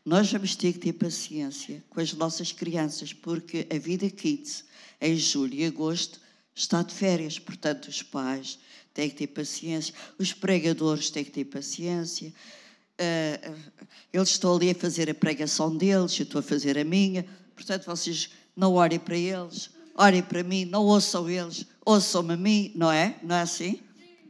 nós 0.06 0.32
vamos 0.32 0.56
ter 0.56 0.74
que 0.74 0.80
ter 0.80 0.94
paciência 0.94 1.84
com 1.90 2.00
as 2.00 2.14
nossas 2.14 2.52
crianças, 2.52 3.12
porque 3.12 3.68
a 3.74 3.80
vida 3.80 4.08
kids, 4.08 4.64
em 5.02 5.18
julho 5.18 5.56
e 5.56 5.66
agosto, 5.66 6.22
está 6.54 6.84
de 6.84 6.94
férias. 6.94 7.40
Portanto, 7.40 7.88
os 7.88 8.04
pais 8.04 8.60
têm 8.94 9.10
que 9.10 9.16
ter 9.16 9.28
paciência, 9.28 9.96
os 10.20 10.32
pregadores 10.32 11.10
têm 11.10 11.24
que 11.24 11.32
ter 11.32 11.46
paciência. 11.46 12.32
Uh, 13.00 13.60
eles 14.14 14.30
estão 14.30 14.56
ali 14.56 14.70
a 14.70 14.76
fazer 14.76 15.10
a 15.10 15.14
pregação 15.14 15.76
deles, 15.76 16.18
eu 16.20 16.24
estou 16.24 16.40
a 16.40 16.44
fazer 16.44 16.78
a 16.78 16.84
minha. 16.84 17.26
Portanto, 17.56 17.86
vocês 17.88 18.30
não 18.56 18.74
orem 18.76 19.00
para 19.00 19.18
eles, 19.18 19.72
orem 19.96 20.22
para 20.22 20.44
mim, 20.44 20.66
não 20.66 20.86
ouçam 20.86 21.28
eles, 21.28 21.66
ouçam-me 21.84 22.34
a 22.34 22.38
mim, 22.38 22.72
não 22.76 22.92
é? 22.92 23.18
Não 23.24 23.36
é 23.36 23.42
assim? 23.42 23.82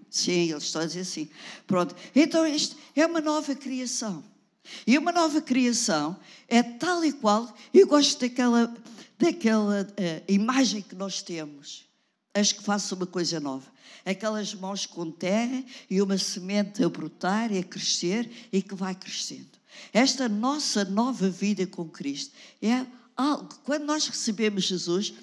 Sim, 0.09 0.51
eles 0.51 0.63
estão 0.63 0.81
a 0.81 0.85
dizer 0.85 1.01
assim. 1.01 1.29
Pronto. 1.67 1.93
Então, 2.15 2.47
isto 2.47 2.77
é 2.95 3.05
uma 3.05 3.19
nova 3.19 3.53
criação. 3.53 4.23
E 4.85 4.97
uma 4.97 5.11
nova 5.11 5.41
criação 5.41 6.17
é 6.47 6.61
tal 6.61 7.03
e 7.03 7.11
qual. 7.11 7.55
Eu 7.73 7.87
gosto 7.87 8.19
daquela, 8.19 8.73
daquela 9.17 9.83
uh, 9.83 10.31
imagem 10.31 10.81
que 10.81 10.95
nós 10.95 11.21
temos. 11.21 11.85
Acho 12.33 12.55
que 12.55 12.63
faço 12.63 12.95
uma 12.95 13.05
coisa 13.05 13.39
nova. 13.39 13.73
Aquelas 14.05 14.53
mãos 14.53 14.85
com 14.85 15.09
terra 15.09 15.63
e 15.89 16.01
uma 16.01 16.17
semente 16.17 16.83
a 16.83 16.89
brotar 16.89 17.51
e 17.51 17.59
a 17.59 17.63
crescer 17.63 18.29
e 18.51 18.61
que 18.61 18.75
vai 18.75 18.93
crescendo. 18.93 19.55
Esta 19.93 20.29
nossa 20.29 20.85
nova 20.85 21.29
vida 21.29 21.65
com 21.65 21.87
Cristo 21.87 22.33
é 22.61 22.85
algo, 23.15 23.49
quando 23.63 23.85
nós 23.85 24.07
recebemos 24.07 24.65
Jesus, 24.65 25.13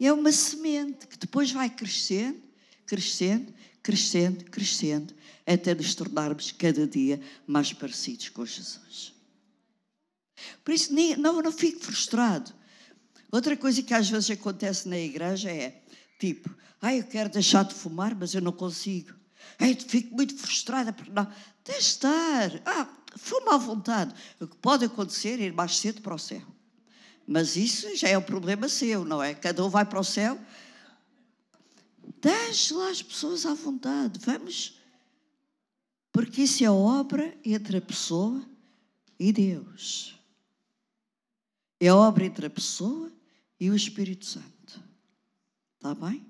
é 0.00 0.12
uma 0.12 0.30
semente 0.30 1.06
que 1.06 1.18
depois 1.18 1.50
vai 1.50 1.68
crescendo, 1.68 2.40
crescendo, 2.86 3.52
crescendo, 3.88 4.44
crescendo, 4.44 5.14
até 5.46 5.74
nos 5.74 5.94
tornarmos 5.94 6.52
cada 6.52 6.86
dia 6.86 7.18
mais 7.46 7.72
parecidos 7.72 8.28
com 8.28 8.44
Jesus. 8.44 9.14
Por 10.62 10.74
isso, 10.74 10.92
não, 10.92 11.40
não 11.40 11.50
fico 11.50 11.80
frustrado. 11.80 12.52
Outra 13.32 13.56
coisa 13.56 13.82
que 13.82 13.94
às 13.94 14.10
vezes 14.10 14.30
acontece 14.30 14.86
na 14.86 14.98
igreja 14.98 15.50
é, 15.50 15.82
tipo, 16.20 16.54
ah, 16.82 16.94
eu 16.94 17.02
quero 17.04 17.30
deixar 17.30 17.64
de 17.64 17.72
fumar, 17.72 18.14
mas 18.14 18.34
eu 18.34 18.42
não 18.42 18.52
consigo. 18.52 19.14
Ai, 19.58 19.74
fico 19.74 20.14
muito 20.14 20.36
frustrada 20.36 20.92
porque 20.92 21.10
não. 21.10 21.26
Deixe 21.64 21.80
estar. 21.80 22.60
Ah, 22.66 22.86
fuma 23.16 23.54
à 23.54 23.56
vontade. 23.58 24.14
O 24.38 24.46
que 24.46 24.56
pode 24.56 24.84
acontecer 24.84 25.40
é 25.40 25.44
ir 25.44 25.52
mais 25.54 25.78
cedo 25.78 26.02
para 26.02 26.14
o 26.14 26.18
céu. 26.18 26.42
Mas 27.26 27.56
isso 27.56 27.96
já 27.96 28.10
é 28.10 28.18
um 28.18 28.22
problema 28.22 28.68
seu, 28.68 29.02
não 29.02 29.22
é? 29.22 29.32
Cada 29.32 29.64
um 29.64 29.70
vai 29.70 29.86
para 29.86 29.98
o 29.98 30.04
céu 30.04 30.38
Deixe 32.20 32.74
lá 32.74 32.90
as 32.90 33.02
pessoas 33.02 33.46
à 33.46 33.54
vontade. 33.54 34.18
Vamos. 34.24 34.78
Porque 36.12 36.42
isso 36.42 36.64
é 36.64 36.70
obra 36.70 37.36
entre 37.44 37.76
a 37.76 37.80
pessoa 37.80 38.44
e 39.18 39.32
Deus. 39.32 40.18
É 41.80 41.92
obra 41.92 42.24
entre 42.24 42.46
a 42.46 42.50
pessoa 42.50 43.12
e 43.60 43.70
o 43.70 43.76
Espírito 43.76 44.26
Santo. 44.26 44.82
Está 45.76 45.94
bem? 45.94 46.26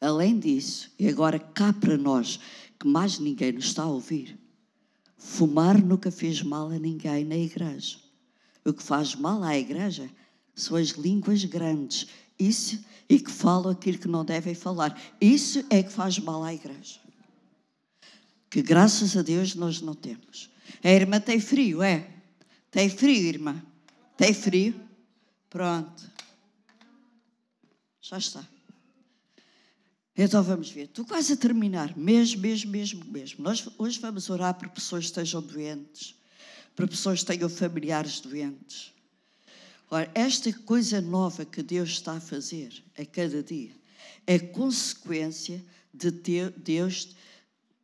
Além 0.00 0.38
disso, 0.38 0.90
e 0.98 1.08
agora 1.08 1.38
cá 1.38 1.72
para 1.72 1.96
nós, 1.96 2.40
que 2.78 2.88
mais 2.88 3.20
ninguém 3.20 3.52
nos 3.52 3.66
está 3.66 3.84
a 3.84 3.88
ouvir, 3.88 4.36
fumar 5.16 5.80
nunca 5.80 6.10
fez 6.10 6.42
mal 6.42 6.70
a 6.70 6.78
ninguém 6.78 7.24
na 7.24 7.36
igreja. 7.36 7.98
O 8.64 8.72
que 8.72 8.82
faz 8.82 9.14
mal 9.14 9.44
à 9.44 9.56
igreja 9.56 10.10
são 10.56 10.76
as 10.76 10.88
línguas 10.88 11.44
grandes 11.44 12.08
isso 12.38 12.82
e 13.08 13.18
que 13.18 13.30
falam 13.30 13.72
aquilo 13.72 13.98
que 13.98 14.08
não 14.08 14.24
devem 14.24 14.54
falar. 14.54 14.98
Isso 15.20 15.64
é 15.68 15.82
que 15.82 15.92
faz 15.92 16.18
mal 16.18 16.42
à 16.42 16.52
igreja. 16.52 17.00
Que 18.50 18.62
graças 18.62 19.16
a 19.16 19.22
Deus 19.22 19.54
nós 19.54 19.80
não 19.80 19.94
temos. 19.94 20.50
A 20.82 20.90
irmã 20.90 21.20
tem 21.20 21.40
frio, 21.40 21.82
é? 21.82 22.08
Tem 22.70 22.88
frio, 22.88 23.28
irmã? 23.28 23.62
Tem 24.16 24.32
frio? 24.32 24.74
Pronto. 25.48 26.10
Já 28.00 28.18
está. 28.18 28.46
Então 30.16 30.42
vamos 30.42 30.70
ver. 30.70 30.84
Estou 30.84 31.04
quase 31.04 31.32
a 31.32 31.36
terminar. 31.36 31.96
Mesmo, 31.96 32.40
mesmo, 32.40 32.70
mesmo, 32.70 33.04
mesmo. 33.04 33.42
Nós 33.42 33.66
hoje 33.78 33.98
vamos 33.98 34.28
orar 34.28 34.54
por 34.54 34.68
pessoas 34.68 35.04
que 35.04 35.10
estejam 35.10 35.40
doentes, 35.40 36.14
por 36.76 36.88
pessoas 36.88 37.20
que 37.20 37.26
tenham 37.26 37.48
familiares 37.48 38.20
doentes. 38.20 38.92
Ora, 39.92 40.10
esta 40.14 40.50
coisa 40.50 41.02
nova 41.02 41.44
que 41.44 41.62
Deus 41.62 41.90
está 41.90 42.14
a 42.14 42.20
fazer 42.20 42.82
a 42.98 43.04
cada 43.04 43.42
dia 43.42 43.72
é 44.26 44.38
consequência 44.38 45.62
de 45.92 46.10
ter, 46.10 46.48
Deus 46.52 47.14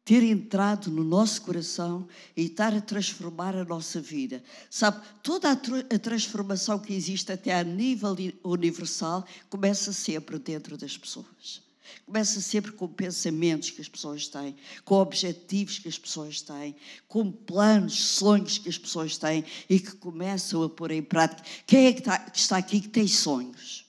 ter 0.06 0.22
entrado 0.22 0.90
no 0.90 1.04
nosso 1.04 1.42
coração 1.42 2.08
e 2.34 2.46
estar 2.46 2.72
a 2.72 2.80
transformar 2.80 3.54
a 3.54 3.62
nossa 3.62 4.00
vida. 4.00 4.42
Sabe, 4.70 5.06
toda 5.22 5.50
a, 5.50 5.52
a 5.52 5.98
transformação 5.98 6.78
que 6.78 6.94
existe 6.94 7.30
até 7.30 7.54
a 7.54 7.62
nível 7.62 8.16
universal 8.42 9.22
começa 9.50 9.92
sempre 9.92 10.38
dentro 10.38 10.78
das 10.78 10.96
pessoas. 10.96 11.67
Começa 12.04 12.40
sempre 12.40 12.72
com 12.72 12.88
pensamentos 12.88 13.70
que 13.70 13.80
as 13.80 13.88
pessoas 13.88 14.28
têm, 14.28 14.56
com 14.84 14.96
objetivos 14.96 15.78
que 15.78 15.88
as 15.88 15.98
pessoas 15.98 16.40
têm, 16.40 16.74
com 17.06 17.30
planos, 17.30 17.94
sonhos 17.94 18.58
que 18.58 18.68
as 18.68 18.78
pessoas 18.78 19.16
têm 19.16 19.44
e 19.68 19.78
que 19.78 19.92
começam 19.96 20.62
a 20.62 20.68
pôr 20.68 20.90
em 20.90 21.02
prática. 21.02 21.42
Quem 21.66 21.86
é 21.86 21.92
que 21.92 22.00
está, 22.00 22.18
que 22.18 22.38
está 22.38 22.56
aqui 22.56 22.80
que 22.80 22.88
tem 22.88 23.06
sonhos? 23.06 23.86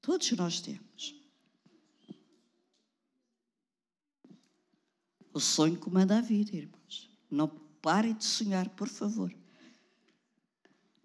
Todos 0.00 0.30
nós 0.32 0.60
temos. 0.60 1.14
O 5.32 5.40
sonho 5.40 5.76
comanda 5.76 6.16
a 6.18 6.20
vida, 6.20 6.56
irmãos. 6.56 7.10
Não 7.30 7.48
parem 7.82 8.14
de 8.14 8.24
sonhar, 8.24 8.68
por 8.70 8.88
favor. 8.88 9.34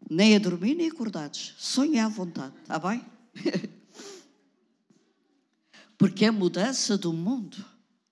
Nem 0.10 0.36
a 0.36 0.40
dormir, 0.40 0.76
nem 0.76 0.90
acordados. 0.90 1.54
Sonhem 1.58 2.00
à 2.00 2.08
vontade, 2.08 2.54
está 2.62 2.80
bem? 2.80 3.04
Porque 6.02 6.26
a 6.26 6.32
mudança 6.32 6.98
do 6.98 7.14
mundo 7.14 7.64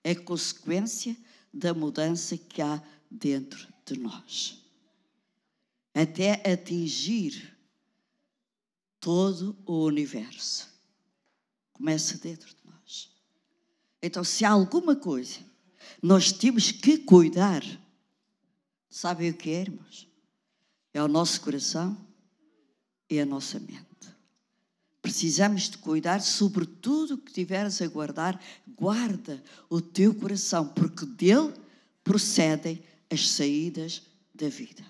é 0.04 0.14
consequência 0.14 1.16
da 1.52 1.74
mudança 1.74 2.38
que 2.38 2.62
há 2.62 2.80
dentro 3.10 3.66
de 3.84 3.98
nós. 3.98 4.62
Até 5.92 6.34
atingir 6.48 7.52
todo 9.00 9.58
o 9.66 9.82
universo. 9.86 10.68
Começa 11.72 12.16
dentro 12.16 12.48
de 12.50 12.64
nós. 12.64 13.10
Então, 14.00 14.22
se 14.22 14.44
há 14.44 14.50
alguma 14.52 14.94
coisa 14.94 15.40
nós 16.00 16.30
temos 16.30 16.70
que 16.70 16.96
cuidar, 16.96 17.64
sabem 18.88 19.30
o 19.30 19.34
que 19.34 19.50
é, 19.50 19.62
irmãos? 19.62 20.06
É 20.94 21.02
o 21.02 21.08
nosso 21.08 21.40
coração 21.40 21.98
e 23.10 23.18
a 23.18 23.26
nossa 23.26 23.58
mente. 23.58 23.89
Precisamos 25.10 25.68
de 25.68 25.76
cuidar 25.76 26.20
sobre 26.20 26.64
tudo 26.64 27.14
o 27.14 27.18
que 27.18 27.32
tiveres 27.32 27.82
a 27.82 27.88
guardar. 27.88 28.40
Guarda 28.64 29.42
o 29.68 29.80
teu 29.80 30.14
coração, 30.14 30.68
porque 30.68 31.04
dele 31.04 31.52
procedem 32.04 32.80
as 33.10 33.28
saídas 33.28 34.02
da 34.32 34.48
vida. 34.48 34.86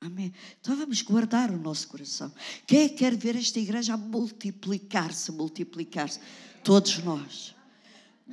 Amém. 0.00 0.32
Então 0.58 0.74
vamos 0.74 1.02
guardar 1.02 1.50
o 1.50 1.58
nosso 1.58 1.88
coração. 1.88 2.32
Quem 2.66 2.84
é 2.84 2.88
que 2.88 2.94
quer 2.94 3.14
ver 3.14 3.36
esta 3.36 3.60
igreja 3.60 3.92
a 3.92 3.98
multiplicar-se, 3.98 5.30
multiplicar-se? 5.30 6.18
Todos 6.64 6.96
nós. 7.00 7.54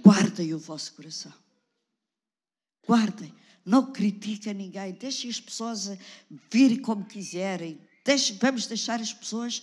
Guardem 0.02 0.54
o 0.54 0.60
vosso 0.60 0.94
coração. 0.94 1.34
Guardem. 2.88 3.34
Não 3.66 3.92
critiquem 3.92 4.54
ninguém. 4.54 4.94
Deixem 4.94 5.30
as 5.30 5.42
pessoas 5.42 5.92
virem 6.50 6.80
como 6.80 7.04
quiserem. 7.04 7.82
Deixem, 8.06 8.38
vamos 8.38 8.66
deixar 8.66 9.02
as 9.02 9.14
pessoas 9.14 9.62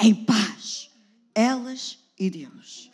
em 0.00 0.14
paz, 0.14 0.90
elas 1.34 1.98
e 2.18 2.30
Deus. 2.30 2.90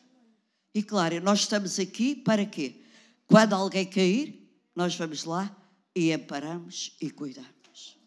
E 0.74 0.82
claro, 0.82 1.20
nós 1.20 1.40
estamos 1.40 1.78
aqui 1.78 2.14
para 2.14 2.46
quê? 2.46 2.82
Quando 3.26 3.54
alguém 3.54 3.86
cair, 3.86 4.40
nós 4.74 4.94
vamos 4.96 5.24
lá 5.24 5.54
e 5.94 6.12
amparamos 6.12 6.96
e 7.00 7.10
cuidamos. 7.10 7.98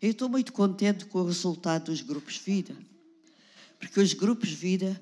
Eu 0.00 0.10
estou 0.10 0.28
muito 0.28 0.52
contente 0.52 1.06
com 1.06 1.20
o 1.20 1.26
resultado 1.26 1.86
dos 1.86 2.00
grupos 2.00 2.36
Vida, 2.38 2.76
porque 3.78 4.00
os 4.00 4.12
grupos 4.12 4.50
Vida, 4.50 5.00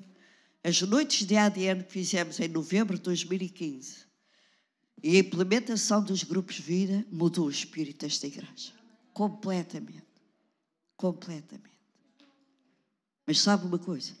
as 0.63 0.81
noites 0.81 1.25
de 1.25 1.35
ADN 1.35 1.83
que 1.83 1.91
fizemos 1.91 2.39
em 2.39 2.47
novembro 2.47 2.97
de 2.97 3.03
2015 3.03 4.05
e 5.03 5.17
a 5.17 5.19
implementação 5.19 6.03
dos 6.03 6.23
grupos 6.23 6.59
Vida 6.59 7.05
mudou 7.11 7.47
o 7.47 7.51
espírito 7.51 8.05
desta 8.05 8.27
igreja. 8.27 8.73
Completamente. 9.13 10.03
Completamente. 10.97 11.74
Mas 13.25 13.39
sabe 13.39 13.65
uma 13.65 13.79
coisa? 13.79 14.13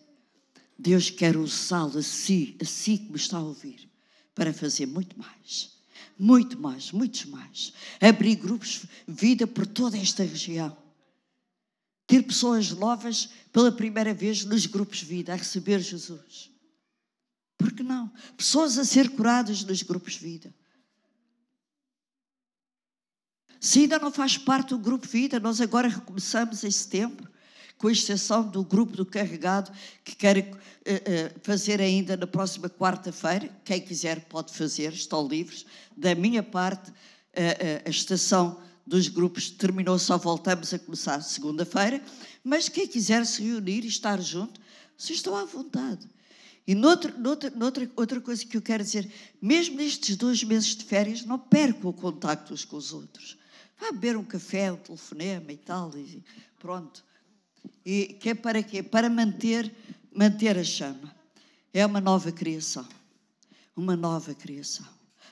Deus 0.77 1.09
quer 1.09 1.37
usá-lo 1.37 1.99
a 1.99 2.01
si, 2.01 2.57
a 2.61 2.65
si 2.65 2.97
que 2.97 3.09
me 3.09 3.17
está 3.17 3.37
a 3.37 3.43
ouvir, 3.43 3.89
para 4.33 4.53
fazer 4.53 4.85
muito 4.85 5.17
mais. 5.17 5.73
Muito 6.17 6.57
mais, 6.59 6.91
muitos 6.91 7.25
mais. 7.25 7.73
Abrir 8.01 8.35
grupos 8.35 8.85
vida 9.07 9.45
por 9.45 9.65
toda 9.67 9.97
esta 9.97 10.23
região. 10.23 10.75
Ter 12.07 12.23
pessoas 12.23 12.71
novas 12.71 13.29
pela 13.51 13.71
primeira 13.71 14.13
vez 14.13 14.45
nos 14.45 14.65
grupos 14.65 15.01
vida, 15.01 15.33
a 15.33 15.35
receber 15.35 15.79
Jesus. 15.79 16.51
Por 17.57 17.71
que 17.71 17.83
não? 17.83 18.11
Pessoas 18.37 18.77
a 18.77 18.85
ser 18.85 19.09
curadas 19.09 19.63
nos 19.63 19.81
grupos 19.81 20.15
vida. 20.15 20.53
Se 23.59 23.79
ainda 23.79 23.97
não 23.97 24.11
faz 24.11 24.37
parte 24.37 24.69
do 24.69 24.77
grupo 24.77 25.07
Vida, 25.07 25.39
nós 25.39 25.59
agora 25.59 25.87
recomeçamos 25.87 26.63
em 26.63 26.69
setembro, 26.69 27.27
com 27.77 27.89
exceção 27.89 28.47
do 28.47 28.63
grupo 28.63 28.95
do 28.95 29.05
carregado, 29.05 29.71
que 30.03 30.15
quer 30.15 30.37
uh, 30.37 30.41
uh, 30.41 31.39
fazer 31.43 31.81
ainda 31.81 32.15
na 32.15 32.27
próxima 32.27 32.69
quarta-feira. 32.69 33.49
Quem 33.63 33.81
quiser 33.81 34.25
pode 34.25 34.53
fazer, 34.53 34.93
estão 34.93 35.27
livres. 35.27 35.65
Da 35.95 36.15
minha 36.15 36.41
parte, 36.41 36.89
uh, 36.89 36.93
a 37.85 37.89
estação 37.89 38.61
dos 38.85 39.07
grupos 39.07 39.49
terminou, 39.49 39.97
só 39.97 40.17
voltamos 40.17 40.73
a 40.73 40.79
começar 40.79 41.21
segunda-feira. 41.21 42.01
Mas 42.43 42.69
quem 42.69 42.87
quiser 42.87 43.25
se 43.25 43.43
reunir 43.43 43.83
e 43.83 43.87
estar 43.87 44.21
junto, 44.21 44.61
vocês 44.97 45.19
estão 45.19 45.35
à 45.35 45.43
vontade. 45.45 46.07
E 46.67 46.73
noutra, 46.73 47.11
noutra, 47.11 47.49
noutra, 47.51 47.91
outra 47.95 48.21
coisa 48.21 48.43
que 48.45 48.57
eu 48.57 48.61
quero 48.61 48.83
dizer, 48.83 49.07
mesmo 49.41 49.75
nestes 49.75 50.15
dois 50.15 50.43
meses 50.43 50.75
de 50.75 50.83
férias, 50.83 51.23
não 51.23 51.37
percam 51.37 51.89
o 51.89 51.93
contacto 51.93 52.53
uns 52.53 52.65
com 52.65 52.77
os 52.77 52.91
outros. 52.91 53.37
Vá 53.79 53.91
beber 53.91 54.17
um 54.17 54.23
café, 54.23 54.71
um 54.71 54.77
telefonema 54.77 55.51
e 55.51 55.57
tal, 55.57 55.91
e 55.95 56.23
pronto. 56.57 57.03
E 57.85 58.17
que 58.19 58.29
é 58.29 58.33
para 58.33 58.63
quê? 58.63 58.81
Para 58.81 59.09
manter, 59.09 59.73
manter 60.13 60.57
a 60.57 60.63
chama. 60.63 61.15
É 61.73 61.85
uma 61.85 62.01
nova 62.01 62.31
criação. 62.31 62.87
Uma 63.75 63.95
nova 63.95 64.33
criação. 64.33 64.87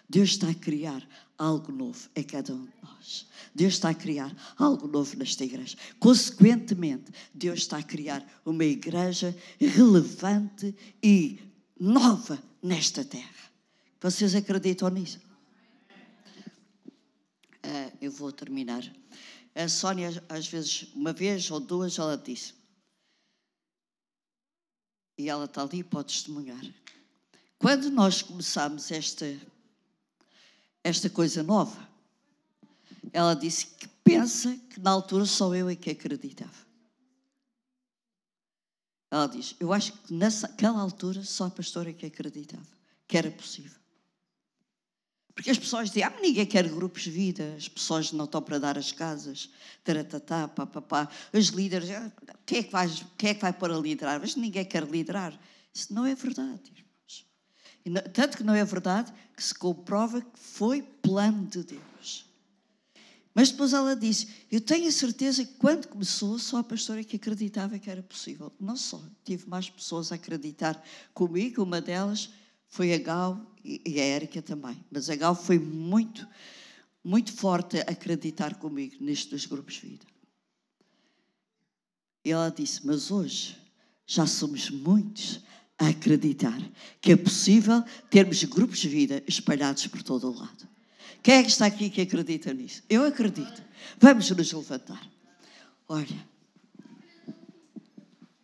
Deus 0.10 0.30
está 0.30 0.50
a 0.50 0.54
criar 0.54 1.08
algo 1.38 1.72
novo 1.72 2.10
em 2.15 2.24
cada 2.24 2.54
um 2.54 2.65
de 2.65 2.74
nós. 2.82 3.26
Deus 3.56 3.74
está 3.74 3.89
a 3.89 3.93
criar 3.93 4.36
algo 4.58 4.88
novo 4.88 5.17
nesta 5.17 5.43
igreja. 5.43 5.78
Consequentemente, 6.00 7.12
Deus 7.34 7.60
está 7.60 7.78
a 7.78 7.84
criar 7.84 8.26
uma 8.46 8.63
igreja 8.63 9.36
relevante 9.60 10.76
e 11.02 11.39
nova 11.80 12.41
nesta 12.62 13.04
terra. 13.04 13.52
Vocês 14.00 14.36
acreditam 14.36 14.89
nisso? 14.89 15.19
Uh, 17.65 17.91
eu 18.02 18.12
vou 18.12 18.32
terminar. 18.32 18.84
A 19.56 19.68
Sónia, 19.68 20.24
às 20.28 20.48
vezes, 20.48 20.88
uma 20.94 21.13
vez 21.13 21.50
ou 21.52 21.60
duas, 21.60 21.98
ela 22.00 22.18
disse. 22.18 22.54
E 25.18 25.30
ela 25.30 25.46
está 25.46 25.62
ali 25.62 25.80
e 25.80 25.84
pode 25.84 26.13
testemunhar. 26.13 26.63
Quando 27.60 27.89
nós 27.92 28.22
começamos 28.22 28.92
esta, 28.92 29.26
esta 30.84 31.10
coisa 31.10 31.44
nova, 31.44 31.88
ela 33.12 33.36
disse 33.36 33.68
que 33.68 33.88
pensa 34.04 34.58
que 34.70 34.80
na 34.80 34.89
altura 34.92 35.26
só 35.26 35.54
eu 35.56 35.70
é 35.70 35.76
que 35.76 35.92
acreditava. 35.92 36.63
Ela 39.12 39.28
diz: 39.28 39.56
Eu 39.60 39.72
acho 39.72 39.94
que 39.94 40.13
naquela 40.13 40.82
altura 40.82 41.24
só 41.24 41.46
a 41.46 41.52
pastora 41.52 41.92
é 41.92 41.94
que 41.94 42.08
acreditava 42.08 42.74
que 43.08 43.18
era 43.18 43.30
possível. 43.30 43.83
Porque 45.36 45.50
as 45.50 45.58
pessoas 45.58 45.89
dizem, 45.89 46.04
ah, 46.04 46.13
ninguém 46.22 46.46
quer 46.46 46.67
grupos 46.69 47.04
de 47.04 47.10
vida, 47.10 47.56
as 47.58 47.67
pessoas 47.67 48.12
não 48.12 48.26
estão 48.26 48.41
para 48.41 48.60
dar 48.60 48.78
as 48.78 48.91
casas, 48.91 49.50
taratatá, 49.84 50.48
papapá, 50.48 51.10
os 51.34 51.48
líderes, 51.48 51.89
ah, 51.89 52.12
quem 52.46 52.60
é, 52.60 52.63
que 52.63 52.72
vai, 52.72 52.88
quem 53.17 53.30
é 53.32 53.34
que 53.34 53.41
vai 53.41 53.54
para 53.54 53.76
liderar? 53.76 54.19
Mas 54.19 54.36
ninguém 54.36 54.63
quer 54.63 54.84
liderar. 54.84 55.38
Isso 55.74 55.91
não 55.91 56.06
é 56.06 56.13
verdade, 56.13 56.72
irmãos. 56.76 57.26
Não, 57.86 58.02
tanto 58.13 58.38
que 58.38 58.43
não 58.43 58.54
é 58.54 58.63
verdade 58.63 59.12
que 59.36 59.43
se 59.43 59.56
comprova 59.56 60.22
que 60.22 60.39
foi 60.39 60.84
plano 60.84 61.48
de 61.48 61.63
Deus. 61.63 62.26
Mas 63.34 63.50
depois 63.50 63.74
ela 63.74 63.96
disse, 63.96 64.28
eu 64.52 64.62
tenho 64.62 64.88
a 64.88 64.91
certeza 64.91 65.43
que 65.43 65.54
quando 65.56 65.88
começou, 65.88 66.38
só 66.38 66.58
a 66.58 66.63
pastora 66.63 67.04
que 67.04 67.15
acreditava 67.15 67.80
que 67.80 67.89
era 67.89 68.04
possível. 68.04 68.54
Não 68.60 68.78
só, 68.78 69.02
tive 69.26 69.50
mais 69.50 69.67
pessoas 69.67 70.12
a 70.12 70.15
acreditar 70.15 70.82
comigo, 71.15 71.63
uma 71.63 71.82
delas 71.82 72.30
foi 72.74 72.92
a 72.92 72.98
Gal 72.98 73.40
e 73.64 74.02
a 74.02 74.04
Érica 74.04 74.42
também. 74.42 74.84
Mas 74.90 75.08
a 75.08 75.16
Gal 75.16 75.36
foi 75.36 75.60
muito, 75.60 76.28
muito 77.04 77.32
forte 77.32 77.78
a 77.78 77.92
acreditar 77.92 78.56
comigo 78.56 78.96
nestes 79.00 79.30
dois 79.30 79.46
grupos 79.46 79.76
de 79.76 79.82
vida. 79.82 80.06
E 82.26 82.32
ela 82.32 82.50
disse: 82.50 82.84
Mas 82.84 83.12
hoje 83.12 83.56
já 84.08 84.26
somos 84.26 84.72
muitos 84.72 85.40
a 85.78 85.90
acreditar 85.90 86.60
que 87.00 87.12
é 87.12 87.16
possível 87.16 87.84
termos 88.10 88.44
grupos 88.44 88.80
de 88.80 88.90
vida 88.90 89.24
espalhados 89.28 89.86
por 89.86 90.02
todo 90.02 90.32
o 90.32 90.34
lado. 90.34 90.68
Quem 91.22 91.36
é 91.36 91.44
que 91.44 91.50
está 91.50 91.68
aqui 91.68 91.92
que 91.92 92.02
acredita 92.02 92.52
nisso? 92.56 92.82
Eu 92.90 93.06
acredito. 93.06 93.64
Vamos 94.00 94.32
nos 94.32 94.52
levantar. 94.52 95.08
Olha, 95.88 96.28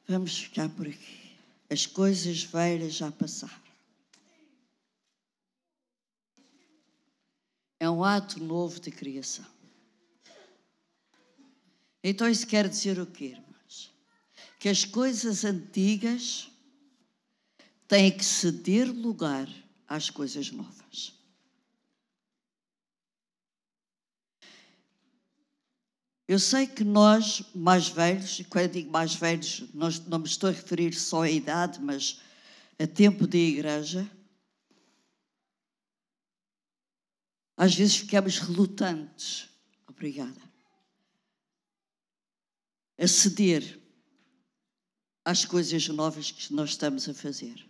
vamos 0.07 0.37
ficar 0.37 0.69
por 0.69 0.85
aqui. 0.85 1.31
As 1.67 1.87
coisas 1.87 2.43
velhas 2.43 2.93
já 2.93 3.11
passaram. 3.11 3.69
É 7.79 7.88
um 7.99 8.03
ato 8.03 8.41
novo 8.41 8.79
de 8.79 8.91
criação. 8.91 9.45
Então 12.01 12.29
isso 12.29 12.47
quer 12.47 12.67
dizer 12.69 12.97
o 12.97 13.05
quê, 13.05 13.25
irmãos? 13.25 13.93
Que 14.57 14.69
as 14.69 14.85
coisas 14.85 15.43
antigas 15.43 16.49
têm 17.89 18.09
que 18.09 18.23
ceder 18.23 18.89
lugar 18.89 19.49
às 19.85 20.09
coisas 20.09 20.49
novas. 20.49 21.13
Eu 26.25 26.39
sei 26.39 26.67
que 26.67 26.83
nós, 26.83 27.43
mais 27.53 27.89
velhos, 27.89 28.39
e 28.39 28.43
quando 28.45 28.65
eu 28.65 28.71
digo 28.71 28.91
mais 28.91 29.15
velhos, 29.15 29.63
não 29.73 30.19
me 30.19 30.27
estou 30.27 30.49
a 30.49 30.53
referir 30.53 30.93
só 30.93 31.23
à 31.23 31.29
idade, 31.29 31.81
mas 31.81 32.21
a 32.77 32.85
tempo 32.87 33.27
de 33.27 33.39
igreja, 33.39 34.09
Às 37.59 37.75
vezes 37.75 37.97
ficamos 37.97 38.39
relutantes, 38.39 39.49
obrigada, 39.85 40.41
a 42.97 43.05
ceder 43.05 43.77
às 45.25 45.43
coisas 45.43 45.85
novas 45.89 46.31
que 46.31 46.53
nós 46.53 46.69
estamos 46.69 47.09
a 47.09 47.13
fazer. 47.13 47.67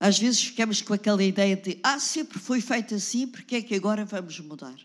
Às 0.00 0.18
vezes 0.18 0.42
ficamos 0.42 0.80
com 0.80 0.94
aquela 0.94 1.22
ideia 1.22 1.56
de, 1.56 1.78
ah, 1.82 2.00
sempre 2.00 2.38
foi 2.38 2.62
feito 2.62 2.94
assim, 2.94 3.26
porque 3.26 3.56
é 3.56 3.62
que 3.62 3.74
agora 3.74 4.02
vamos 4.06 4.40
mudar? 4.40 4.80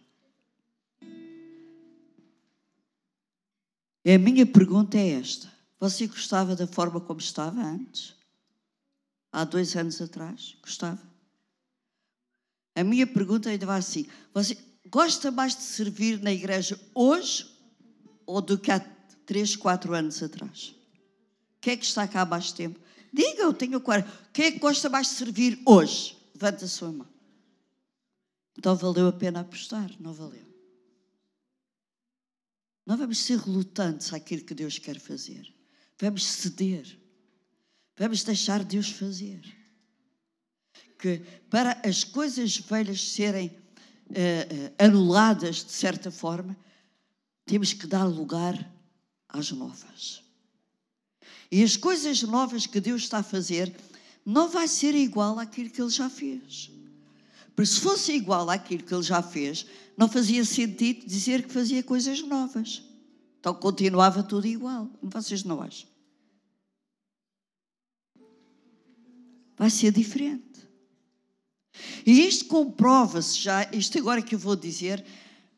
E 4.03 4.11
a 4.11 4.19
minha 4.19 4.45
pergunta 4.45 4.97
é 4.97 5.11
esta: 5.11 5.49
você 5.79 6.05
gostava 6.05 6.53
da 6.53 6.67
forma 6.67 6.99
como 6.99 7.21
estava 7.21 7.61
antes? 7.61 8.19
Há 9.31 9.43
dois 9.43 9.75
anos 9.75 10.01
atrás? 10.01 10.57
Gostava? 10.61 11.01
A 12.75 12.83
minha 12.83 13.05
pergunta 13.05 13.49
ainda 13.49 13.65
vai 13.65 13.79
assim: 13.79 14.05
você 14.33 14.57
gosta 14.87 15.31
mais 15.31 15.55
de 15.55 15.63
servir 15.63 16.21
na 16.21 16.31
igreja 16.31 16.79
hoje 16.93 17.49
ou 18.25 18.41
do 18.41 18.57
que 18.57 18.71
há 18.71 18.79
três, 19.25 19.55
quatro 19.55 19.93
anos 19.93 20.21
atrás? 20.21 20.75
Quem 21.59 21.73
é 21.73 21.77
que 21.77 21.85
está 21.85 22.07
cá 22.07 22.21
há 22.21 22.25
mais 22.25 22.51
tempo? 22.51 22.79
Diga, 23.13 23.43
eu 23.43 23.53
tenho 23.53 23.79
40. 23.79 24.09
Quem 24.33 24.45
é 24.45 24.51
que 24.51 24.59
gosta 24.59 24.89
mais 24.89 25.07
de 25.07 25.15
servir 25.15 25.61
hoje? 25.65 26.17
Levanta 26.33 26.65
a 26.65 26.67
sua 26.67 26.91
mão. 26.91 27.07
Então 28.57 28.75
valeu 28.75 29.07
a 29.07 29.13
pena 29.13 29.41
apostar, 29.41 29.91
não 29.99 30.13
valeu? 30.13 30.45
Não 32.85 32.97
vamos 32.97 33.19
ser 33.19 33.37
relutantes 33.37 34.13
àquilo 34.13 34.43
que 34.43 34.53
Deus 34.53 34.77
quer 34.77 34.99
fazer. 34.99 35.53
Vamos 35.99 36.25
ceder. 36.25 37.00
Vamos 37.97 38.23
deixar 38.23 38.63
Deus 38.63 38.89
fazer. 38.89 39.41
Que 40.97 41.21
para 41.49 41.81
as 41.83 42.03
coisas 42.03 42.57
velhas 42.57 43.09
serem 43.09 43.47
uh, 43.47 43.51
uh, 44.11 44.73
anuladas 44.77 45.57
de 45.57 45.71
certa 45.71 46.11
forma, 46.11 46.55
temos 47.45 47.73
que 47.73 47.87
dar 47.87 48.05
lugar 48.05 48.71
às 49.27 49.51
novas. 49.51 50.23
E 51.51 51.63
as 51.63 51.75
coisas 51.75 52.21
novas 52.23 52.65
que 52.65 52.79
Deus 52.79 53.03
está 53.03 53.19
a 53.19 53.23
fazer 53.23 53.75
não 54.25 54.49
vai 54.49 54.67
ser 54.67 54.95
igual 54.95 55.37
àquilo 55.37 55.69
que 55.69 55.81
Ele 55.81 55.89
já 55.89 56.09
fez. 56.09 56.71
Porque 57.55 57.69
se 57.69 57.79
fosse 57.79 58.13
igual 58.13 58.49
àquilo 58.49 58.83
que 58.83 58.93
Ele 58.93 59.03
já 59.03 59.21
fez, 59.21 59.65
não 59.97 60.07
fazia 60.07 60.45
sentido 60.45 61.05
dizer 61.05 61.43
que 61.43 61.53
fazia 61.53 61.83
coisas 61.83 62.21
novas. 62.21 62.83
Então 63.39 63.53
continuava 63.53 64.23
tudo 64.23 64.47
igual. 64.47 64.89
Vocês 65.01 65.43
não 65.43 65.61
acham? 65.61 65.90
Vai 69.61 69.69
ser 69.69 69.91
diferente. 69.91 70.67
E 72.03 72.27
isto 72.27 72.45
comprova-se 72.45 73.37
já, 73.37 73.69
isto 73.71 73.95
agora 73.95 74.19
que 74.19 74.33
eu 74.33 74.39
vou 74.39 74.55
dizer, 74.55 75.05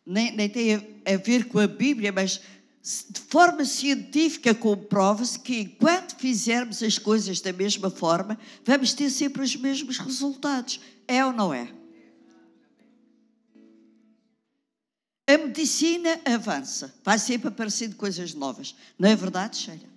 nem, 0.06 0.36
nem 0.36 0.50
tem 0.50 0.76
a, 0.76 0.84
a 1.14 1.16
ver 1.16 1.46
com 1.46 1.58
a 1.58 1.68
Bíblia, 1.68 2.12
mas 2.12 2.42
de 3.10 3.22
forma 3.30 3.64
científica 3.64 4.54
comprova-se 4.54 5.40
que 5.40 5.62
enquanto 5.62 6.18
fizermos 6.18 6.84
as 6.84 7.00
coisas 7.00 7.40
da 7.40 7.54
mesma 7.54 7.90
forma, 7.90 8.38
vamos 8.66 8.92
ter 8.92 9.10
sempre 9.10 9.42
os 9.42 9.56
mesmos 9.56 9.98
resultados. 9.98 10.82
É 11.08 11.26
ou 11.26 11.32
não 11.32 11.54
é? 11.54 11.74
A 15.26 15.38
medicina 15.38 16.20
avança, 16.26 16.94
vai 17.06 17.18
sempre 17.18 17.48
aparecendo 17.48 17.96
coisas 17.96 18.34
novas. 18.34 18.76
Não 19.00 19.08
é 19.08 19.16
verdade, 19.16 19.56
Sheila? 19.56 19.88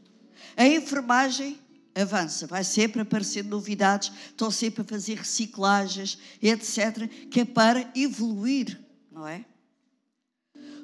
A 0.56 0.64
enfermagem 0.64 1.58
avança, 1.96 2.46
vai 2.46 2.62
sempre 2.62 3.00
aparecendo 3.00 3.48
novidades, 3.48 4.12
estão 4.28 4.50
sempre 4.50 4.82
a 4.82 4.84
fazer 4.84 5.16
reciclagens, 5.16 6.18
etc., 6.42 7.08
que 7.30 7.40
é 7.40 7.44
para 7.44 7.90
evoluir, 7.94 8.78
não 9.10 9.26
é? 9.26 9.44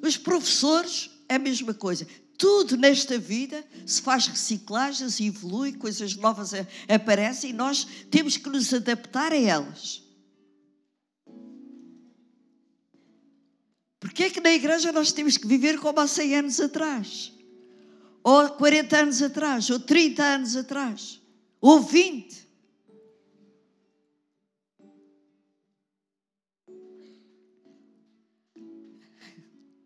Os 0.03 0.17
professores, 0.17 1.11
é 1.29 1.37
a 1.37 1.39
mesma 1.39 1.73
coisa. 1.73 2.07
Tudo 2.37 2.77
nesta 2.77 3.19
vida 3.19 3.65
se 3.87 4.03
faz 4.03 4.27
reciclagens 4.27 5.21
evolui, 5.21 5.75
coisas 5.75 6.17
novas 6.17 6.53
aparecem 6.89 7.51
e 7.51 7.53
nós 7.53 7.87
temos 8.11 8.37
que 8.37 8.49
nos 8.49 8.73
adaptar 8.73 9.33
a 9.33 9.37
elas. 9.37 10.03
Porquê 14.01 14.25
é 14.25 14.31
que 14.31 14.41
na 14.41 14.51
igreja 14.51 14.91
nós 14.91 15.13
temos 15.13 15.37
que 15.37 15.47
viver 15.47 15.79
como 15.79 16.01
há 16.01 16.09
100 16.09 16.37
anos 16.37 16.59
atrás? 16.59 17.33
Ou 18.25 18.51
40 18.51 18.97
anos 18.97 19.23
atrás? 19.23 19.71
Ou 19.71 19.81
30 19.81 20.23
anos 20.23 20.57
atrás? 20.57 21.21
Ou 21.61 21.81
20? 21.81 22.49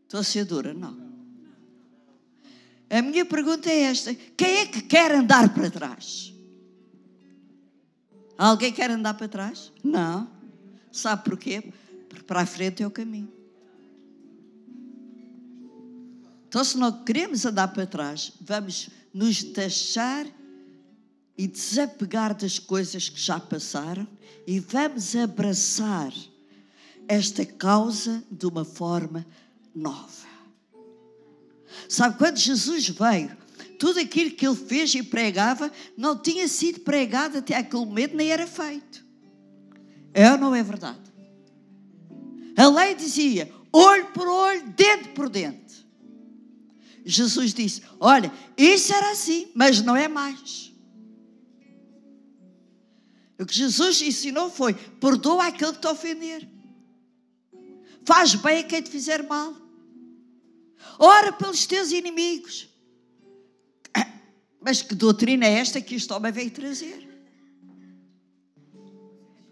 Estou 0.03 0.20
a 0.20 0.25
ser 0.25 0.44
dura? 0.44 0.72
Não. 0.72 1.07
A 2.88 3.03
minha 3.03 3.25
pergunta 3.25 3.68
é 3.68 3.83
esta: 3.83 4.14
quem 4.14 4.59
é 4.59 4.66
que 4.66 4.83
quer 4.83 5.12
andar 5.12 5.53
para 5.53 5.70
trás? 5.70 6.33
Alguém 8.38 8.72
quer 8.72 8.90
andar 8.90 9.14
para 9.14 9.29
trás? 9.29 9.72
Não. 9.83 10.31
Sabe 10.92 11.25
porquê? 11.25 11.72
Porque 12.09 12.25
para 12.25 12.42
a 12.42 12.46
frente 12.46 12.83
é 12.83 12.87
o 12.87 12.90
caminho. 12.90 13.36
Então, 16.57 16.64
se 16.64 16.79
não 16.79 17.05
queremos 17.05 17.45
andar 17.45 17.69
para 17.69 17.85
trás, 17.85 18.33
vamos 18.40 18.88
nos 19.12 19.42
deixar 19.42 20.27
e 21.37 21.47
desapegar 21.47 22.35
das 22.35 22.59
coisas 22.59 23.11
que 23.11 23.21
já 23.21 23.38
passaram 23.38 24.09
e 24.47 24.59
vamos 24.59 25.14
abraçar 25.14 26.14
esta 27.07 27.45
causa 27.45 28.25
de 28.31 28.47
uma 28.47 28.64
forma 28.64 29.27
nova. 29.75 30.27
Sabe, 31.90 32.16
quando 32.16 32.38
Jesus 32.38 32.88
veio, 32.88 33.37
tudo 33.79 34.01
aquilo 34.01 34.31
que 34.31 34.47
ele 34.47 34.57
fez 34.57 34.95
e 34.95 35.03
pregava 35.03 35.71
não 35.95 36.16
tinha 36.16 36.49
sido 36.49 36.81
pregado 36.81 37.37
até 37.37 37.55
aquele 37.55 37.85
momento, 37.85 38.16
nem 38.16 38.31
era 38.31 38.47
feito. 38.47 39.05
É 40.14 40.33
ou 40.33 40.38
não 40.38 40.55
é 40.55 40.62
verdade? 40.62 41.12
A 42.57 42.66
lei 42.66 42.95
dizia 42.95 43.53
olho 43.71 44.07
por 44.07 44.27
olho, 44.27 44.66
dente 44.71 45.11
por 45.11 45.29
dente. 45.29 45.66
Jesus 47.09 47.55
disse: 47.55 47.83
Olha, 48.01 48.33
isso 48.59 48.92
era 48.92 49.12
assim, 49.12 49.49
mas 49.55 49.81
não 49.81 49.95
é 49.95 50.09
mais. 50.09 50.73
O 53.38 53.47
que 53.47 53.55
Jesus 53.55 54.03
ensinou 54.03 54.51
foi: 54.51 54.75
perdoa 54.75 55.47
aquele 55.47 55.73
que 55.73 55.81
te 55.81 55.87
ofender. 55.87 56.49
Faz 58.05 58.35
bem 58.35 58.59
a 58.59 58.64
quem 58.64 58.83
te 58.83 58.90
fizer 58.90 59.23
mal. 59.23 59.55
Ora 60.99 61.33
pelos 61.33 61.64
teus 61.64 61.92
inimigos. 61.92 62.69
Mas 64.61 64.83
que 64.83 64.95
doutrina 64.95 65.45
é 65.45 65.55
esta 65.55 65.81
que 65.81 65.97
este 65.97 66.12
homem 66.12 66.31
veio 66.31 66.51
trazer? 66.51 67.07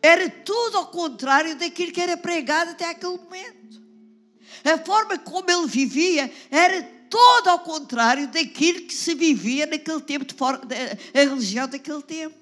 Era 0.01 0.31
tudo 0.31 0.79
ao 0.79 0.87
contrário 0.87 1.57
daquilo 1.57 1.93
que 1.93 2.01
era 2.01 2.17
pregado 2.17 2.71
até 2.71 2.88
aquele 2.88 3.19
momento. 3.19 3.83
A 4.64 4.79
forma 4.79 5.19
como 5.19 5.51
ele 5.51 5.67
vivia 5.67 6.33
era 6.51 6.93
todo 7.14 7.46
ao 7.46 7.61
contrário 7.61 8.27
daquilo 8.27 8.88
que 8.88 8.92
se 8.92 9.14
vivia 9.14 9.66
naquele 9.66 10.00
tempo, 10.00 10.24
de 10.24 10.35
forma, 10.35 10.62
a 11.14 11.18
religião 11.20 11.68
daquele 11.68 12.03
tempo. 12.03 12.35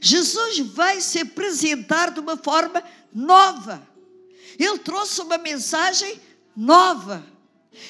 Jesus 0.00 0.60
veio 0.60 1.02
se 1.02 1.18
apresentar 1.18 2.12
de 2.12 2.20
uma 2.20 2.36
forma 2.36 2.80
nova. 3.12 3.84
Ele 4.56 4.78
trouxe 4.78 5.20
uma 5.22 5.38
mensagem 5.38 6.20
nova. 6.56 7.26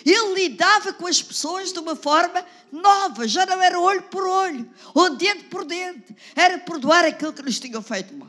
Ele 0.06 0.42
lidava 0.42 0.94
com 0.94 1.06
as 1.06 1.22
pessoas 1.22 1.70
de 1.70 1.80
uma 1.80 1.94
forma 1.94 2.42
nova, 2.72 3.28
já 3.28 3.44
não 3.44 3.60
era 3.60 3.78
olho 3.78 4.04
por 4.04 4.26
olho, 4.26 4.68
ou 4.94 5.16
dente 5.16 5.44
por 5.44 5.66
dente, 5.66 6.16
era 6.34 6.58
perdoar 6.58 7.04
aquilo 7.04 7.34
que 7.34 7.42
nos 7.42 7.60
tinham 7.60 7.82
feito 7.82 8.14
mal. 8.14 8.25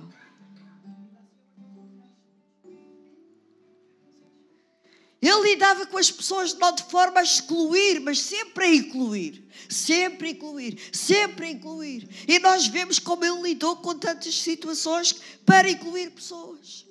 Ele 5.27 5.49
lidava 5.49 5.85
com 5.85 5.97
as 5.97 6.09
pessoas 6.09 6.53
não 6.53 6.73
de 6.73 6.83
forma 6.83 7.19
a 7.19 7.23
excluir, 7.23 7.99
mas 7.99 8.21
sempre 8.21 8.65
a 8.65 8.75
incluir. 8.75 9.43
Sempre 9.67 10.29
a 10.29 10.31
incluir, 10.31 10.79
sempre 10.93 11.47
a 11.47 11.51
incluir. 11.51 12.07
E 12.25 12.39
nós 12.39 12.67
vemos 12.67 12.97
como 12.97 13.25
ele 13.25 13.49
lidou 13.49 13.75
com 13.75 13.93
tantas 13.93 14.35
situações 14.39 15.13
para 15.45 15.69
incluir 15.69 16.11
pessoas. 16.11 16.86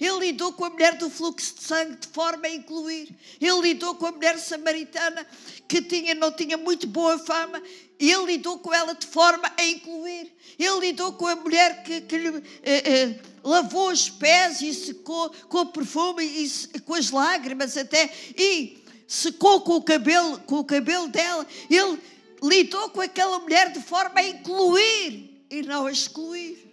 Ele 0.00 0.28
lidou 0.28 0.52
com 0.54 0.64
a 0.64 0.70
mulher 0.70 0.96
do 0.96 1.10
fluxo 1.10 1.54
de 1.56 1.62
sangue 1.62 1.96
de 1.96 2.08
forma 2.08 2.46
a 2.46 2.50
incluir. 2.50 3.14
Ele 3.38 3.60
lidou 3.60 3.94
com 3.96 4.06
a 4.06 4.12
mulher 4.12 4.38
samaritana 4.38 5.26
que 5.68 5.82
tinha, 5.82 6.14
não 6.14 6.32
tinha 6.32 6.56
muito 6.56 6.86
boa 6.86 7.18
fama. 7.18 7.62
Ele 7.98 8.24
lidou 8.24 8.58
com 8.58 8.72
ela 8.72 8.94
de 8.94 9.06
forma 9.06 9.52
a 9.58 9.62
incluir. 9.62 10.32
Ele 10.58 10.80
lidou 10.80 11.12
com 11.12 11.26
a 11.26 11.36
mulher 11.36 11.82
que, 11.82 12.00
que 12.00 12.16
lhe 12.16 12.42
eh, 12.62 12.92
eh, 12.92 13.20
lavou 13.44 13.90
os 13.90 14.08
pés 14.08 14.62
e 14.62 14.72
secou 14.72 15.30
com 15.50 15.58
o 15.58 15.66
perfume 15.66 16.24
e 16.24 16.80
com 16.80 16.94
as 16.94 17.10
lágrimas 17.10 17.76
até. 17.76 18.10
E 18.38 18.82
secou 19.06 19.60
com 19.60 19.76
o 19.76 19.82
cabelo, 19.82 20.38
com 20.46 20.60
o 20.60 20.64
cabelo 20.64 21.08
dela. 21.08 21.46
Ele 21.68 22.00
lidou 22.42 22.88
com 22.88 23.02
aquela 23.02 23.38
mulher 23.38 23.70
de 23.70 23.82
forma 23.82 24.18
a 24.18 24.26
incluir 24.26 25.44
e 25.50 25.62
não 25.62 25.86
a 25.86 25.92
excluir. 25.92 26.69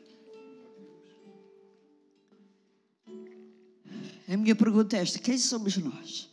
A 4.30 4.36
minha 4.36 4.56
pergunta 4.56 4.98
é 4.98 5.02
esta: 5.02 5.20
quem 5.20 5.38
somos 5.38 5.78
nós? 5.78 6.30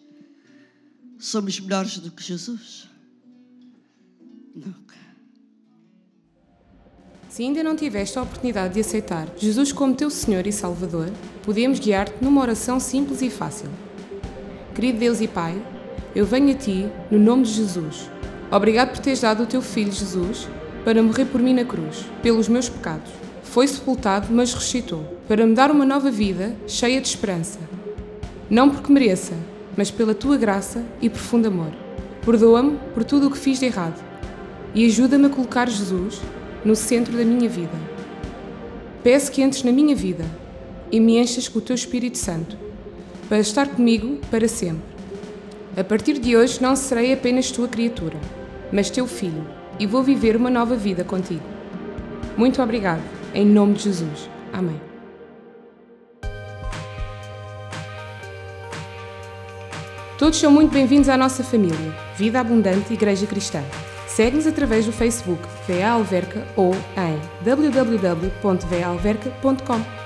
Somos 1.18 1.61
melhores 1.61 1.98
do 1.98 2.11
que 2.11 2.22
Jesus? 2.22 2.88
Nunca. 4.54 4.94
Se 7.28 7.42
ainda 7.42 7.62
não 7.62 7.76
tiveste 7.76 8.18
a 8.18 8.22
oportunidade 8.22 8.74
de 8.74 8.80
aceitar 8.80 9.28
Jesus 9.37 9.72
como 9.72 9.94
teu 9.94 10.11
Senhor 10.11 10.46
e 10.46 10.52
Salvador, 10.52 11.11
podemos 11.42 11.78
guiar-te 11.78 12.22
numa 12.22 12.40
oração 12.40 12.78
simples 12.78 13.22
e 13.22 13.30
fácil. 13.30 13.68
Querido 14.74 14.98
Deus 14.98 15.20
e 15.20 15.28
Pai, 15.28 15.54
eu 16.14 16.26
venho 16.26 16.50
a 16.50 16.54
Ti 16.54 16.87
no 17.11 17.18
nome 17.18 17.44
de 17.44 17.52
Jesus. 17.52 18.09
Obrigado 18.50 18.90
por 18.90 18.98
teres 19.00 19.20
dado 19.20 19.44
o 19.44 19.46
Teu 19.46 19.62
Filho 19.62 19.90
Jesus 19.90 20.48
para 20.85 21.02
morrer 21.02 21.24
por 21.26 21.40
mim 21.40 21.54
na 21.54 21.64
cruz, 21.64 22.04
pelos 22.22 22.48
meus 22.48 22.68
pecados. 22.68 23.11
Foi 23.42 23.66
sepultado, 23.66 24.33
mas 24.33 24.52
ressuscitou, 24.52 25.02
para 25.26 25.46
me 25.46 25.54
dar 25.54 25.70
uma 25.70 25.85
nova 25.85 26.11
vida 26.11 26.57
cheia 26.66 27.00
de 27.00 27.09
esperança 27.09 27.73
não 28.54 28.70
porque 28.70 28.92
mereça, 28.92 29.32
mas 29.76 29.90
pela 29.90 30.14
tua 30.14 30.36
graça 30.36 30.80
e 31.02 31.10
profundo 31.10 31.48
amor. 31.48 31.72
Perdoa-me 32.24 32.78
por 32.94 33.02
tudo 33.02 33.26
o 33.26 33.30
que 33.32 33.36
fiz 33.36 33.58
de 33.58 33.66
errado 33.66 34.00
e 34.72 34.86
ajuda-me 34.86 35.26
a 35.26 35.28
colocar 35.28 35.68
Jesus 35.68 36.20
no 36.64 36.76
centro 36.76 37.16
da 37.16 37.24
minha 37.24 37.48
vida. 37.48 37.76
Peço 39.02 39.32
que 39.32 39.42
entres 39.42 39.64
na 39.64 39.72
minha 39.72 39.96
vida 39.96 40.24
e 40.92 41.00
me 41.00 41.18
enchas 41.18 41.48
com 41.48 41.58
o 41.58 41.62
teu 41.62 41.74
Espírito 41.74 42.16
Santo 42.16 42.56
para 43.28 43.40
estar 43.40 43.66
comigo 43.66 44.20
para 44.30 44.46
sempre. 44.46 44.84
A 45.76 45.82
partir 45.82 46.20
de 46.20 46.36
hoje 46.36 46.62
não 46.62 46.76
serei 46.76 47.12
apenas 47.12 47.50
tua 47.50 47.66
criatura, 47.66 48.20
mas 48.72 48.88
teu 48.88 49.08
filho 49.08 49.44
e 49.81 49.87
vou 49.87 50.04
viver 50.04 50.37
uma 50.37 50.48
nova 50.48 50.76
vida 50.76 51.02
contigo. 51.02 51.42
Muito 52.37 52.62
obrigado, 52.62 53.02
em 53.35 53.44
nome 53.44 53.74
de 53.74 53.83
Jesus. 53.83 54.31
Amém. 54.52 54.93
Todos 60.19 60.38
são 60.38 60.50
muito 60.50 60.73
bem-vindos 60.73 61.08
à 61.08 61.17
nossa 61.17 61.42
família, 61.42 61.92
Vida 62.17 62.38
Abundante 62.38 62.94
Igreja 62.94 63.27
Cristã. 63.27 63.60
Segue-nos 64.06 64.46
através 64.46 64.87
do 64.87 64.92
Facebook 64.92 65.42
VA 65.67 65.88
Alverca 65.88 66.46
ou 66.54 66.73
em 66.73 67.21
www.valverca.com. 67.44 70.04